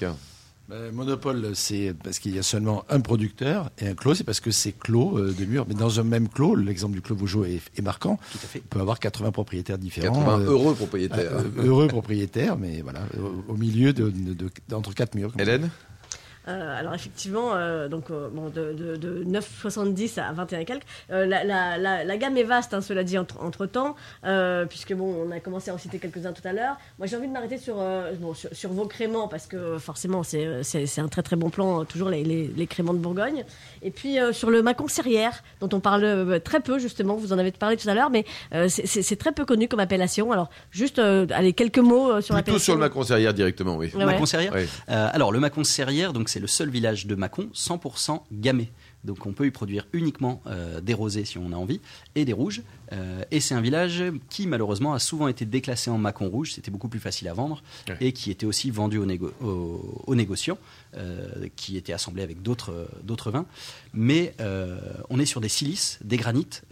Ben, 0.68 0.92
monopole, 0.92 1.50
c'est 1.54 1.94
parce 2.02 2.18
qu'il 2.18 2.34
y 2.34 2.38
a 2.40 2.42
seulement 2.42 2.84
un 2.88 2.98
producteur, 3.00 3.70
et 3.78 3.86
un 3.88 3.94
clos, 3.94 4.14
c'est 4.14 4.24
parce 4.24 4.40
que 4.40 4.50
c'est 4.50 4.72
clos 4.72 5.16
euh, 5.18 5.32
de 5.38 5.44
mur. 5.44 5.64
Mais 5.68 5.74
dans 5.74 6.00
un 6.00 6.02
même 6.02 6.28
clos, 6.28 6.56
l'exemple 6.56 6.94
du 6.94 7.00
clos 7.02 7.14
Vaugeot 7.14 7.44
est, 7.44 7.60
est 7.76 7.82
marquant. 7.82 8.18
Tout 8.32 8.38
à 8.42 8.46
fait. 8.46 8.62
On 8.64 8.68
peut 8.68 8.80
avoir 8.80 8.98
80 8.98 9.30
propriétaires 9.32 9.78
différents. 9.78 10.12
80 10.14 10.40
euh, 10.40 10.44
heureux 10.50 10.74
propriétaires. 10.74 11.18
euh, 11.32 11.42
heureux 11.64 11.86
propriétaires, 11.88 12.56
mais 12.56 12.80
voilà, 12.80 13.00
au, 13.48 13.52
au 13.52 13.56
milieu 13.56 13.92
de, 13.92 14.10
de- 14.10 14.34
de- 14.34 14.50
d'entre 14.68 14.92
quatre 14.94 15.14
murs. 15.14 15.30
ça. 15.30 15.36
Euh, 16.48 16.78
alors 16.78 16.94
effectivement, 16.94 17.54
euh, 17.54 17.88
donc 17.88 18.10
euh, 18.10 18.28
bon, 18.32 18.48
de, 18.48 18.72
de, 18.72 18.96
de 18.96 19.24
9,70 19.24 20.20
à 20.20 20.32
21 20.32 20.58
et 20.60 20.64
quelques. 20.64 20.82
Euh, 21.10 21.26
la, 21.26 21.44
la, 21.44 21.78
la, 21.78 22.04
la 22.04 22.16
gamme 22.16 22.36
est 22.36 22.42
vaste, 22.42 22.74
hein, 22.74 22.80
cela 22.80 23.04
dit 23.04 23.18
entre, 23.18 23.40
entre 23.42 23.66
temps, 23.66 23.96
euh, 24.24 24.64
puisque 24.66 24.92
bon, 24.94 25.26
on 25.26 25.30
a 25.30 25.40
commencé 25.40 25.70
à 25.70 25.74
en 25.74 25.78
citer 25.78 25.98
quelques-uns 25.98 26.32
tout 26.32 26.46
à 26.46 26.52
l'heure. 26.52 26.76
Moi, 26.98 27.06
j'ai 27.06 27.16
envie 27.16 27.28
de 27.28 27.32
m'arrêter 27.32 27.58
sur, 27.58 27.76
euh, 27.78 28.12
bon, 28.20 28.34
sur, 28.34 28.50
sur 28.52 28.70
vos 28.72 28.86
créments 28.86 29.28
parce 29.28 29.46
que 29.46 29.78
forcément, 29.78 30.22
c'est, 30.22 30.46
un 30.98 31.08
très 31.08 31.22
très 31.22 31.36
bon 31.36 31.50
plan, 31.50 31.84
toujours 31.84 32.08
les, 32.08 32.24
les, 32.24 32.48
les 32.48 32.66
créments 32.66 32.94
de 32.94 32.98
Bourgogne. 32.98 33.44
Et 33.82 33.90
puis 33.90 34.18
euh, 34.18 34.32
sur 34.32 34.50
le 34.50 34.62
Macon 34.62 34.88
Serrière, 34.88 35.42
dont 35.60 35.68
on 35.72 35.80
parle 35.80 36.40
très 36.40 36.60
peu 36.60 36.78
justement. 36.78 37.14
Vous 37.14 37.32
en 37.32 37.38
avez 37.38 37.52
parlé 37.52 37.76
tout 37.76 37.88
à 37.88 37.94
l'heure, 37.94 38.10
mais 38.10 38.24
euh, 38.54 38.68
c'est, 38.68 39.16
très 39.16 39.32
peu 39.32 39.44
connu 39.44 39.68
comme 39.68 39.80
appellation. 39.80 40.32
Alors 40.32 40.50
juste, 40.70 40.98
euh, 40.98 41.26
allez 41.30 41.52
quelques 41.52 41.78
mots 41.78 42.20
sur 42.20 42.34
Plutôt 42.34 42.34
l'appellation. 42.34 42.58
sur 42.64 42.74
le 42.74 42.80
Macron 42.80 43.02
Serrière 43.02 43.34
directement, 43.34 43.76
oui. 43.76 43.90
Ouais. 43.94 44.04
Mâcon 44.04 44.26
Serrière 44.26 44.52
Ouais. 44.52 44.66
Euh, 44.90 45.08
alors, 45.12 45.32
le 45.32 45.40
Mâcon 45.40 45.64
Serrière, 45.64 46.12
donc 46.12 46.28
c'est 46.32 46.40
le 46.40 46.46
seul 46.46 46.70
village 46.70 47.06
de 47.06 47.14
Mâcon 47.14 47.48
100% 47.54 48.22
gamay. 48.32 48.68
Donc 49.04 49.26
on 49.26 49.32
peut 49.32 49.46
y 49.46 49.50
produire 49.50 49.86
uniquement 49.92 50.40
euh, 50.46 50.80
des 50.80 50.94
rosés 50.94 51.24
si 51.24 51.36
on 51.36 51.52
a 51.52 51.56
envie 51.56 51.80
et 52.14 52.24
des 52.24 52.32
rouges. 52.32 52.62
Euh, 52.92 53.22
et 53.32 53.40
c'est 53.40 53.54
un 53.54 53.60
village 53.60 54.02
qui 54.30 54.46
malheureusement 54.46 54.94
a 54.94 54.98
souvent 55.00 55.26
été 55.28 55.44
déclassé 55.44 55.90
en 55.90 55.98
macon 55.98 56.28
rouge, 56.28 56.52
c'était 56.52 56.70
beaucoup 56.70 56.88
plus 56.88 57.00
facile 57.00 57.26
à 57.28 57.34
vendre 57.34 57.62
Ouais. 57.88 57.96
et 58.00 58.12
qui 58.12 58.30
était 58.30 58.46
aussi 58.46 58.70
vendu 58.70 58.98
aux, 58.98 59.06
négo- 59.06 59.32
aux- 59.42 60.02
aux 60.06 60.14
négociants, 60.14 60.58
euh, 60.96 61.48
qui 61.56 61.76
étaient 61.76 61.92
assemblés 61.92 62.22
avec 62.22 62.42
d'autres 62.42 63.30
vins. 63.30 63.46
Mais 63.92 64.34
on 65.10 65.18
est 65.18 65.26
sur 65.26 65.40
des 65.40 65.48
silices, 65.48 65.98
des 66.04 66.16
granites, 66.16 66.62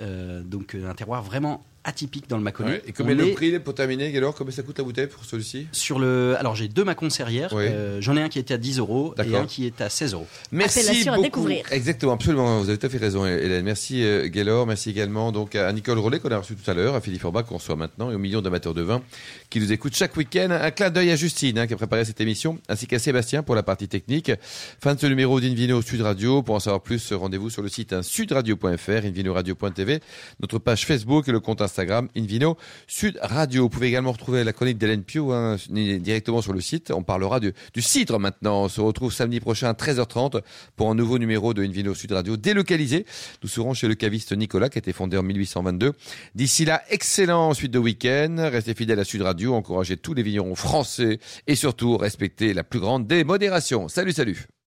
donc 0.44 0.74
un 0.76 0.94
terroir 0.94 1.22
vraiment 1.22 1.64
atypique 1.84 2.28
dans 2.28 2.36
le 2.36 2.42
Mâconnais. 2.42 2.70
Ouais. 2.72 2.82
Et 2.86 2.92
combien 2.92 3.14
le 3.14 3.28
est 3.28 3.32
prix 3.32 3.58
pour 3.58 3.74
terminer, 3.74 4.14
alors 4.16 4.34
Combien 4.34 4.52
ça 4.54 4.62
coûte 4.62 4.78
la 4.78 4.84
bouteille 4.84 5.06
pour 5.06 5.24
celui-ci 5.24 5.66
sur 5.72 5.98
le, 5.98 6.36
alors 6.38 6.54
j'ai 6.54 6.68
deux 6.68 6.84
macons 6.84 7.08
serrières. 7.10 7.52
Oui. 7.54 7.64
Euh, 7.66 8.00
J'en 8.00 8.16
ai 8.16 8.22
un 8.22 8.28
qui 8.28 8.38
était 8.38 8.54
à 8.54 8.58
10 8.58 8.78
euros 8.78 9.14
et 9.24 9.34
un 9.36 9.46
qui 9.46 9.66
est 9.66 9.80
à 9.80 9.88
16 9.88 10.14
euros. 10.14 10.26
Merci 10.52 10.80
Appellation 10.80 11.12
à 11.12 11.16
beaucoup. 11.16 11.24
découvrir. 11.26 11.64
Exactement, 11.72 12.12
absolument. 12.12 12.60
Vous 12.60 12.68
avez 12.68 12.78
tout 12.78 12.86
à 12.86 12.90
fait 12.90 12.98
raison, 12.98 13.24
Hélène. 13.26 13.64
Merci, 13.64 14.02
euh, 14.04 14.28
Gaylor. 14.28 14.66
Merci 14.66 14.90
également 14.90 15.32
donc 15.32 15.54
à 15.54 15.72
Nicole 15.72 15.98
Rollet 15.98 16.18
qu'on 16.20 16.30
a 16.30 16.38
reçu 16.38 16.54
tout 16.54 16.70
à 16.70 16.74
l'heure, 16.74 16.94
à 16.94 17.00
Philippe 17.00 17.24
Orbach 17.24 17.44
qu'on 17.46 17.56
reçoit 17.56 17.76
maintenant 17.76 18.10
et 18.10 18.14
aux 18.14 18.18
millions 18.18 18.42
d'amateurs 18.42 18.74
de 18.74 18.82
vin 18.82 19.02
qui 19.48 19.60
nous 19.60 19.72
écoutent 19.72 19.96
chaque 19.96 20.16
week-end. 20.16 20.48
Un 20.50 20.70
clin 20.70 20.90
d'œil 20.90 21.10
à 21.10 21.16
Justine 21.16 21.58
hein, 21.58 21.66
qui 21.66 21.74
a 21.74 21.76
préparé 21.76 22.04
cette 22.04 22.20
émission, 22.20 22.58
ainsi 22.68 22.86
qu'à 22.86 22.98
Sébastien 22.98 23.42
pour 23.42 23.54
la 23.54 23.62
partie 23.62 23.88
technique. 23.88 24.30
Fin 24.82 24.94
de 24.94 25.00
ce 25.00 25.06
numéro 25.06 25.40
d'Invino 25.40 25.80
Sud 25.82 26.02
Radio. 26.02 26.42
Pour 26.42 26.54
en 26.54 26.60
savoir 26.60 26.82
plus, 26.82 27.12
rendez-vous 27.12 27.50
sur 27.50 27.62
le 27.62 27.68
site 27.68 27.92
hein, 27.92 28.02
sudradio.fr, 28.02 28.90
invinoradio.tv, 29.06 30.00
notre 30.40 30.58
page 30.58 30.86
Facebook 30.86 31.28
et 31.28 31.32
le 31.32 31.40
compte 31.40 31.60
Instagram 31.70 32.08
Invino 32.16 32.56
Sud 32.88 33.18
Radio. 33.22 33.62
Vous 33.62 33.68
pouvez 33.68 33.86
également 33.86 34.12
retrouver 34.12 34.42
la 34.42 34.52
chronique 34.52 34.78
d'Hélène 34.78 35.04
Pio 35.04 35.32
hein, 35.32 35.56
directement 35.70 36.42
sur 36.42 36.52
le 36.52 36.60
site. 36.60 36.90
On 36.90 37.02
parlera 37.02 37.38
du, 37.38 37.52
du 37.72 37.80
cidre 37.80 38.18
maintenant. 38.18 38.64
On 38.64 38.68
se 38.68 38.80
retrouve 38.80 39.12
samedi 39.12 39.38
prochain 39.40 39.68
à 39.68 39.72
13h30 39.72 40.42
pour 40.76 40.90
un 40.90 40.94
nouveau 40.94 41.18
numéro 41.18 41.54
de 41.54 41.62
Invino 41.62 41.94
Sud 41.94 42.12
Radio 42.12 42.36
délocalisé. 42.36 43.06
Nous 43.42 43.48
serons 43.48 43.72
chez 43.72 43.86
le 43.86 43.94
caviste 43.94 44.32
Nicolas 44.32 44.68
qui 44.68 44.78
a 44.78 44.80
été 44.80 44.92
fondé 44.92 45.16
en 45.16 45.22
1822. 45.22 45.92
D'ici 46.34 46.64
là, 46.64 46.82
excellent 46.90 47.54
suite 47.54 47.70
de 47.70 47.78
week-end. 47.78 48.48
Restez 48.50 48.74
fidèles 48.74 49.00
à 49.00 49.04
Sud 49.04 49.22
Radio, 49.22 49.54
encouragez 49.54 49.96
tous 49.96 50.14
les 50.14 50.22
vignerons 50.22 50.56
français 50.56 51.20
et 51.46 51.54
surtout 51.54 51.96
respectez 51.96 52.52
la 52.52 52.64
plus 52.64 52.80
grande 52.80 53.06
des 53.06 53.22
modérations. 53.24 53.88
Salut, 53.88 54.12
salut 54.12 54.50